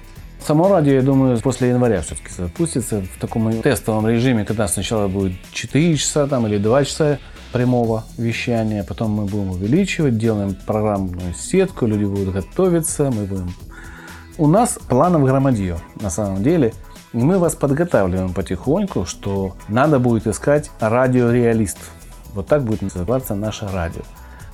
Само 0.46 0.70
радио, 0.70 0.94
я 0.94 1.02
думаю, 1.02 1.40
после 1.42 1.70
января 1.70 2.02
все-таки 2.02 2.30
запустится 2.38 3.02
в 3.02 3.20
таком 3.20 3.52
тестовом 3.62 4.08
режиме, 4.08 4.46
когда 4.46 4.68
сначала 4.68 5.08
будет 5.08 5.34
4 5.52 5.98
часа 5.98 6.28
там, 6.28 6.46
или 6.46 6.60
2 6.60 6.86
часа 6.86 7.18
прямого 7.52 8.04
вещания, 8.18 8.84
потом 8.84 9.12
мы 9.12 9.26
будем 9.26 9.52
увеличивать, 9.52 10.18
делаем 10.18 10.56
программную 10.66 11.34
сетку, 11.34 11.88
люди 11.88 12.04
будут 12.04 12.34
готовиться, 12.34 13.10
мы 13.12 13.24
будем 13.24 13.50
у 14.38 14.48
нас 14.48 14.78
планов 14.90 15.24
громадье, 15.24 15.78
на 16.00 16.10
самом 16.10 16.44
деле. 16.44 16.74
Мы 17.14 17.40
вас 17.40 17.56
подготавливаем 17.56 18.34
потихоньку, 18.34 19.06
что 19.06 19.56
надо 19.70 20.00
будет 20.00 20.28
искать 20.28 20.70
радиореалист. 20.80 21.78
Вот 22.34 22.48
так 22.48 22.64
будет 22.64 22.82
называться 22.82 23.36
наше 23.36 23.68
радио. 23.68 24.02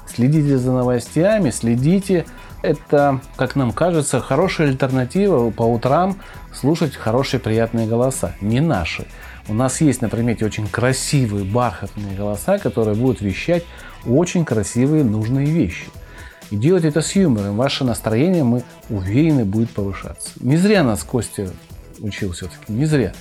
Следите 0.07 0.57
за 0.57 0.71
новостями, 0.71 1.49
следите. 1.49 2.25
Это, 2.61 3.19
как 3.37 3.55
нам 3.55 3.71
кажется, 3.71 4.19
хорошая 4.19 4.67
альтернатива 4.67 5.49
по 5.49 5.63
утрам 5.63 6.17
слушать 6.53 6.95
хорошие 6.95 7.39
приятные 7.39 7.87
голоса. 7.87 8.35
Не 8.41 8.59
наши. 8.59 9.07
У 9.47 9.55
нас 9.55 9.81
есть 9.81 10.01
на 10.01 10.09
примете 10.09 10.45
очень 10.45 10.67
красивые 10.67 11.43
бархатные 11.43 12.15
голоса, 12.15 12.59
которые 12.59 12.95
будут 12.95 13.21
вещать 13.21 13.63
очень 14.05 14.45
красивые 14.45 15.03
нужные 15.03 15.47
вещи. 15.47 15.87
И 16.51 16.57
делать 16.57 16.83
это 16.83 17.01
с 17.01 17.15
юмором. 17.15 17.55
Ваше 17.55 17.85
настроение, 17.85 18.43
мы 18.43 18.63
уверены, 18.89 19.45
будет 19.45 19.71
повышаться. 19.71 20.29
Не 20.41 20.57
зря 20.57 20.83
нас 20.83 21.01
Костя 21.03 21.49
учил 21.99 22.33
все-таки, 22.33 22.71
не 22.71 22.85
зря. 22.85 23.13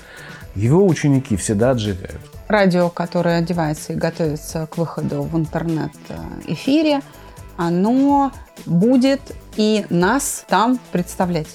Его 0.56 0.84
ученики 0.84 1.36
всегда 1.36 1.70
отжигают. 1.70 2.20
Радио, 2.48 2.88
которое 2.90 3.38
одевается 3.38 3.92
и 3.92 3.96
готовится 3.96 4.66
к 4.66 4.78
выходу 4.78 5.22
в 5.22 5.36
интернет-эфире, 5.36 7.02
оно 7.56 8.32
будет 8.66 9.20
и 9.56 9.86
нас 9.90 10.44
там 10.48 10.80
представлять. 10.90 11.46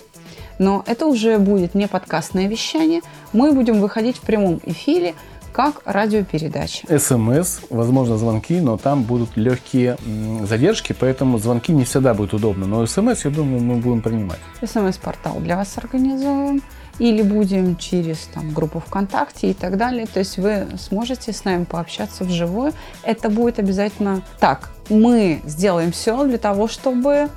Но 0.57 0.81
это 0.87 1.05
уже 1.05 1.37
будет 1.37 1.75
не 1.75 1.89
подкастное 1.89 2.47
вещание. 2.47 3.01
Мы 3.33 3.51
будем 3.51 3.81
выходить 3.81 4.15
в 4.15 4.21
прямом 4.21 4.61
эфире– 4.65 5.13
как 5.55 5.81
радиопередачи. 5.85 6.85
СМС, 6.97 7.59
возможно, 7.69 8.17
звонки, 8.17 8.59
но 8.59 8.75
там 8.75 9.03
будут 9.03 9.37
легкие 9.37 9.95
задержки, 10.43 10.93
поэтому 10.99 11.37
звонки 11.37 11.71
не 11.71 11.85
всегда 11.85 12.13
будет 12.13 12.33
удобно. 12.33 12.67
Но 12.67 12.85
СМС, 12.85 13.23
я 13.23 13.31
думаю, 13.31 13.61
мы 13.63 13.77
будем 13.77 14.01
принимать. 14.01 14.39
СМС-портал 14.61 15.39
для 15.39 15.55
вас 15.55 15.77
организуем. 15.77 16.61
Или 16.99 17.23
будем 17.23 17.77
через 17.77 18.29
там, 18.33 18.53
группу 18.53 18.81
ВКонтакте 18.81 19.51
и 19.51 19.53
так 19.53 19.77
далее. 19.77 20.07
То 20.07 20.19
есть 20.19 20.37
вы 20.37 20.67
сможете 20.77 21.31
с 21.31 21.45
нами 21.45 21.63
пообщаться 21.63 22.25
вживую. 22.25 22.73
Это 23.03 23.29
будет 23.29 23.57
обязательно 23.57 24.23
так. 24.39 24.71
Мы 24.89 25.41
сделаем 25.45 25.93
все 25.93 26.21
для 26.25 26.37
того, 26.37 26.67
чтобы 26.67 27.29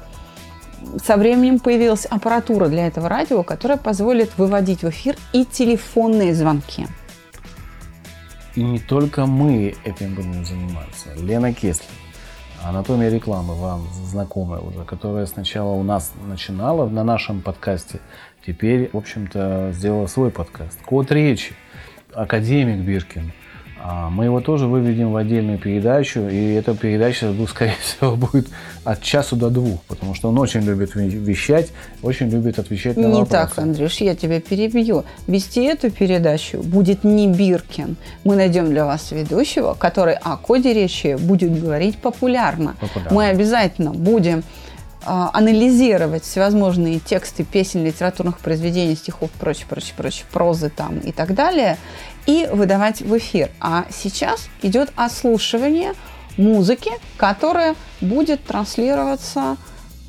со 1.05 1.17
временем 1.17 1.61
появилась 1.61 2.05
аппаратура 2.05 2.67
для 2.67 2.89
этого 2.89 3.09
радио, 3.09 3.45
которая 3.45 3.79
позволит 3.79 4.37
выводить 4.39 4.83
в 4.83 4.89
эфир 4.89 5.17
и 5.33 5.45
телефонные 5.45 6.35
звонки. 6.35 6.87
И 8.59 8.63
не 8.65 8.81
только 8.81 9.25
мы 9.27 9.77
этим 9.85 10.17
будем 10.17 10.45
заниматься. 10.45 11.15
Лена 11.15 11.55
Кеслер, 11.55 11.87
анатомия 12.61 13.09
рекламы, 13.09 13.55
вам 13.55 13.87
знакомая 13.93 14.59
уже, 14.59 14.85
которая 14.85 15.27
сначала 15.27 15.75
у 15.75 15.85
нас 15.85 16.13
начинала 16.27 16.89
на 16.89 17.05
нашем 17.05 17.41
подкасте, 17.41 18.01
теперь, 18.45 18.91
в 18.93 18.97
общем-то, 18.97 19.71
сделала 19.73 20.09
свой 20.09 20.33
подкаст. 20.33 20.77
Код 20.85 21.13
речи, 21.13 21.55
академик 22.13 22.85
Биркин– 22.85 23.31
мы 24.11 24.25
его 24.25 24.41
тоже 24.41 24.67
выведем 24.67 25.13
в 25.13 25.17
отдельную 25.17 25.59
передачу, 25.59 26.21
и 26.29 26.55
эта 26.55 26.75
передача, 26.75 27.33
скорее 27.49 27.77
всего, 27.81 28.17
будет 28.17 28.49
от 28.85 29.03
часу 29.03 29.37
до 29.37 29.51
двух, 29.51 29.81
потому 29.83 30.15
что 30.15 30.29
он 30.29 30.39
очень 30.39 30.61
любит 30.61 30.95
вещать, 30.95 31.69
очень 32.03 32.29
любит 32.29 32.59
отвечать 32.59 32.97
на 32.97 33.03
не 33.03 33.07
вопросы. 33.07 33.31
Не 33.31 33.31
так, 33.31 33.59
Андрюш, 33.59 33.97
я 33.99 34.15
тебя 34.17 34.41
перебью. 34.41 35.05
Вести 35.27 35.65
эту 35.65 35.91
передачу 35.91 36.63
будет 36.63 37.05
не 37.05 37.29
Биркин. 37.29 37.97
Мы 38.25 38.37
найдем 38.37 38.71
для 38.71 38.85
вас 38.85 39.13
ведущего, 39.13 39.75
который 39.75 40.15
о 40.15 40.37
коде 40.37 40.73
речи 40.73 41.17
будет 41.19 41.61
говорить 41.61 41.99
популярно. 41.99 42.75
популярно. 42.81 43.15
Мы 43.15 43.27
обязательно 43.27 43.93
будем 43.93 44.43
а, 45.05 45.31
анализировать 45.33 46.25
всевозможные 46.25 46.99
тексты 46.99 47.45
песен, 47.45 47.85
литературных 47.85 48.39
произведений, 48.41 48.97
стихов, 48.97 49.31
прочее, 49.31 49.67
прочее, 49.69 49.95
прочее, 49.97 50.27
прозы 50.33 50.71
там 50.71 50.99
и 50.99 51.13
так 51.13 51.35
далее, 51.35 51.79
и 52.29 52.47
выдавать 52.53 53.01
в 53.01 53.17
эфир. 53.17 53.51
А 53.59 53.87
сейчас 53.91 54.49
идет 54.63 54.93
ослушивание 54.97 55.95
музыки, 56.37 56.91
которая 57.17 57.75
будет 58.03 58.45
транслироваться 58.45 59.57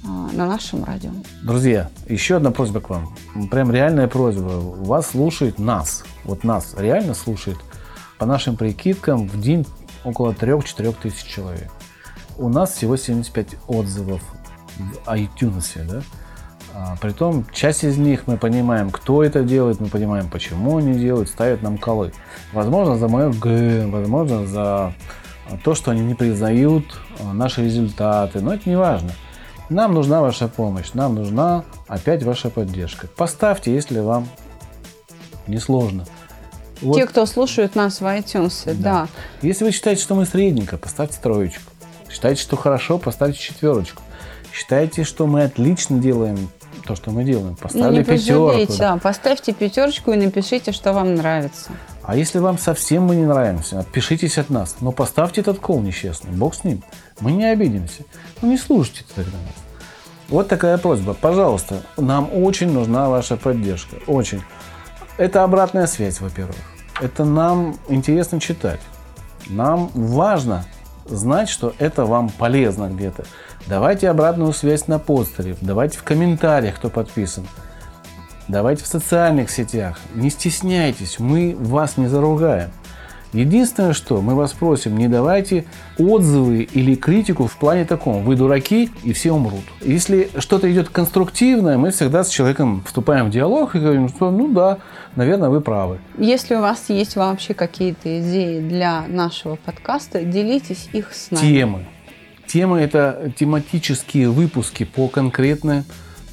а, 0.03 0.08
на 0.34 0.45
нашем 0.45 0.84
радио. 0.84 1.12
Друзья, 1.41 1.89
еще 2.10 2.36
одна 2.36 2.51
просьба 2.51 2.82
к 2.82 2.89
вам. 2.89 3.15
Прям 3.49 3.71
реальная 3.71 4.10
просьба. 4.10 4.49
Вас 4.49 5.12
слушает 5.12 5.60
нас. 5.60 6.03
Вот 6.25 6.43
нас 6.43 6.75
реально 6.77 7.13
слушает. 7.13 7.58
По 8.17 8.25
нашим 8.25 8.58
прикидкам 8.58 9.25
в 9.25 9.39
день 9.39 9.65
около 10.03 10.34
3-4 10.34 10.93
тысяч 11.01 11.23
человек. 11.23 11.71
У 12.38 12.49
нас 12.49 12.73
всего 12.73 12.97
75 12.97 13.55
отзывов 13.67 14.21
в 14.77 15.08
iTunes, 15.08 15.88
да? 15.88 16.01
А, 16.73 16.95
притом, 17.01 17.45
часть 17.51 17.84
из 17.84 17.97
них 17.97 18.27
мы 18.27 18.38
понимаем, 18.38 18.89
кто 18.89 19.23
это 19.23 19.43
делает, 19.43 19.79
мы 19.79 19.88
понимаем, 19.88 20.29
почему 20.29 20.77
они 20.77 20.93
делают, 20.93 21.29
ставят 21.29 21.62
нам 21.62 21.77
колы. 21.77 22.13
Возможно, 22.53 22.97
за 22.97 23.08
мое 23.08 23.32
Г, 23.32 23.88
возможно, 23.88 24.45
за 24.45 24.93
то, 25.63 25.75
что 25.75 25.91
они 25.91 26.01
не 26.01 26.15
признают 26.15 26.86
а, 27.19 27.34
наши 27.34 27.63
результаты, 27.63 28.39
но 28.41 28.53
это 28.53 28.69
не 28.69 28.75
важно. 28.75 29.12
Нам 29.69 29.93
нужна 29.93 30.21
ваша 30.21 30.47
помощь, 30.47 30.93
нам 30.93 31.15
нужна 31.15 31.63
опять 31.88 32.23
ваша 32.23 32.49
поддержка. 32.49 33.08
Поставьте, 33.08 33.73
если 33.73 33.99
вам 33.99 34.27
не 35.47 35.60
сложно. 35.60 36.05
Вот. 36.82 36.95
Те, 36.95 37.05
кто 37.05 37.25
слушают 37.25 37.75
нас 37.75 37.99
в 37.99 38.05
iTunes, 38.05 38.63
да. 38.65 38.73
да. 38.73 39.08
Если 39.41 39.65
вы 39.65 39.71
считаете, 39.71 40.01
что 40.01 40.15
мы 40.15 40.25
средненько, 40.25 40.77
поставьте 40.77 41.19
троечку. 41.21 41.71
Считаете, 42.10 42.41
что 42.41 42.55
хорошо, 42.55 42.97
поставьте 42.97 43.39
четверочку. 43.39 44.01
Считаете, 44.51 45.03
что 45.03 45.27
мы 45.27 45.43
отлично 45.43 45.99
делаем 45.99 46.49
то, 46.89 46.95
что 46.95 47.12
мы 47.12 47.23
делаем. 47.23 47.56
Поставьте 47.56 47.99
не 47.99 48.04
пятерку. 48.04 48.73
Да. 48.80 48.97
Поставьте 48.97 49.54
пятерочку 49.54 50.12
и 50.12 50.17
напишите, 50.17 50.71
что 50.71 50.91
вам 50.91 51.13
нравится. 51.13 51.69
А 52.02 52.15
если 52.15 52.39
вам 52.39 52.58
совсем 52.58 53.04
мы 53.04 53.15
не 53.15 53.25
нравимся, 53.25 53.80
отпишитесь 53.80 54.39
от 54.39 54.49
нас. 54.49 54.78
Но 54.82 54.91
поставьте 54.91 55.41
этот 55.41 55.60
кол 55.60 55.82
несчастный. 55.82 56.32
Бог 56.32 56.56
с 56.56 56.63
ним. 56.63 56.82
Мы 57.19 57.34
не 57.34 57.45
обидимся. 57.45 58.06
Ну 58.41 58.49
не 58.49 58.58
слушайте 58.58 59.04
тогда 59.13 59.38
нас. 59.38 59.54
Вот 60.30 60.47
такая 60.47 60.80
просьба. 60.80 61.13
Пожалуйста, 61.13 61.84
нам 61.95 62.28
очень 62.34 62.71
нужна 62.71 63.08
ваша 63.08 63.38
поддержка. 63.38 63.97
Очень. 64.08 64.41
Это 65.17 65.43
обратная 65.43 65.86
связь, 65.86 66.19
во-первых. 66.21 66.58
Это 66.99 67.23
нам 67.23 67.75
интересно 67.88 68.39
читать. 68.39 68.82
Нам 69.47 69.91
важно 69.93 70.65
знать, 71.06 71.49
что 71.49 71.75
это 71.78 72.06
вам 72.06 72.30
полезно 72.30 72.89
где-то. 72.89 73.25
Давайте 73.69 74.10
обратную 74.10 74.51
связь 74.51 74.88
на 74.88 74.97
постере, 74.97 75.55
давайте 75.62 75.99
в 75.99 76.03
комментариях, 76.03 76.77
кто 76.77 76.89
подписан. 76.89 77.45
Давайте 78.47 78.84
в 78.84 78.88
социальных 78.88 79.51
сетях. 79.51 79.99
Не 80.15 80.32
стесняйтесь, 80.32 81.19
мы 81.19 81.55
вас 81.55 81.95
не 81.95 82.08
заругаем. 82.08 82.71
Единственное, 83.32 83.93
что 83.93 84.21
мы 84.21 84.34
вас 84.34 84.53
просим, 84.53 84.97
не 84.97 85.08
давайте 85.08 85.65
отзывы 85.99 86.63
или 86.63 86.95
критику 86.95 87.45
в 87.45 87.55
плане 87.58 87.86
таком. 87.86 88.23
Вы 88.23 88.36
дураки, 88.36 88.89
и 89.03 89.13
все 89.13 89.34
умрут. 89.34 89.62
Если 89.82 90.32
что-то 90.39 90.71
идет 90.71 90.89
конструктивное, 90.89 91.77
мы 91.77 91.91
всегда 91.91 92.23
с 92.23 92.29
человеком 92.29 92.84
вступаем 92.88 93.27
в 93.27 93.29
диалог 93.29 93.75
и 93.75 93.79
говорим, 93.79 94.10
что 94.10 94.32
ну 94.32 94.51
да, 94.51 94.79
наверное, 95.15 95.49
вы 95.49 95.62
правы. 95.62 95.99
Если 96.17 96.55
у 96.55 96.62
вас 96.62 96.86
есть 96.88 97.15
вообще 97.15 97.53
какие-то 97.53 98.19
идеи 98.19 98.62
для 98.62 99.05
нашего 99.08 99.58
подкаста, 99.58 100.23
делитесь 100.23 100.89
их 100.91 101.13
с 101.13 101.29
нами. 101.29 101.41
Темы. 101.41 101.86
Темы– 102.49 102.79
это 102.81 103.31
тематические 103.38 104.29
выпуски 104.31 104.83
по 104.83 105.07
конкретным 105.07 105.85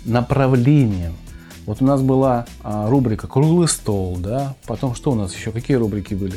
направлениям. 0.07 1.15
Вот 1.67 1.83
у 1.83 1.85
нас 1.85 2.01
была 2.01 2.47
а, 2.63 2.89
рубрика 2.89 3.27
«Круглый 3.27 3.69
стол», 3.69 4.17
да? 4.17 4.55
Потом 4.67 4.95
что 4.95 5.11
у 5.11 5.15
нас 5.15 5.35
еще? 5.35 5.51
Какие 5.51 5.77
рубрики 5.77 6.15
были? 6.15 6.37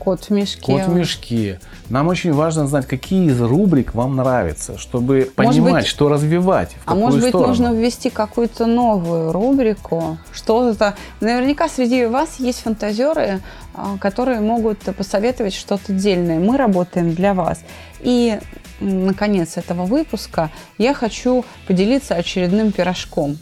Кот 0.00 0.24
в 0.24 0.30
мешке. 0.30 0.62
Кот 0.62 0.86
в 0.86 0.94
мешке. 0.94 1.60
Нам 1.90 2.08
очень 2.08 2.32
важно 2.32 2.66
знать, 2.66 2.86
какие 2.86 3.28
из 3.28 3.40
рубрик 3.40 3.94
вам 3.94 4.16
нравятся, 4.16 4.78
чтобы 4.78 5.30
понимать, 5.36 5.74
быть, 5.74 5.86
что 5.86 6.08
развивать. 6.08 6.74
а 6.86 6.96
может 6.96 7.20
быть, 7.20 7.34
нужно 7.34 7.72
ввести 7.72 8.10
какую-то 8.10 8.66
новую 8.66 9.30
рубрику, 9.30 10.18
что-то. 10.32 10.96
Наверняка 11.20 11.68
среди 11.68 12.06
вас 12.06 12.40
есть 12.40 12.62
фантазеры, 12.62 13.42
а, 13.74 13.96
которые 13.98 14.40
могут 14.40 14.78
посоветовать 14.96 15.54
что-то 15.54 15.92
дельное. 15.92 16.40
Мы 16.40 16.56
работаем 16.56 17.14
для 17.14 17.34
вас. 17.34 17.60
И 18.00 18.40
наконец 18.80 19.56
этого 19.56 19.84
выпуска 19.84 20.50
я 20.78 20.94
хочу 20.94 21.44
поделиться 21.66 22.14
очередным 22.14 22.72
пирожком. 22.72 23.38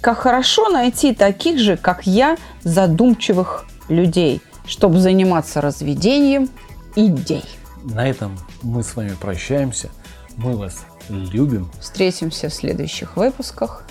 Как 0.00 0.18
хорошо 0.18 0.68
найти 0.68 1.14
таких 1.14 1.58
же, 1.58 1.76
как 1.76 2.06
я, 2.06 2.36
задумчивых 2.62 3.66
людей– 3.88 4.40
чтобы 4.66 4.98
заниматься 5.00 5.60
разведением 5.60 6.48
идей. 6.96 7.44
На 7.82 8.08
этом 8.08 8.38
мы 8.62 8.82
с 8.82 8.96
вами 8.96 9.14
прощаемся. 9.20 9.90
Мы 10.36 10.56
вас 10.56 10.84
любим. 11.08 11.70
Встретимся 11.80 12.48
в 12.48 12.54
следующих 12.54 13.16
выпусках. 13.16 13.84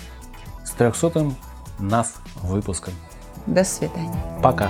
С 0.65 0.71
300 0.71 1.31
нас 1.79 2.15
выпуском. 2.41 2.93
До 3.45 3.63
свидания. 3.63 4.23
Пока. 4.41 4.69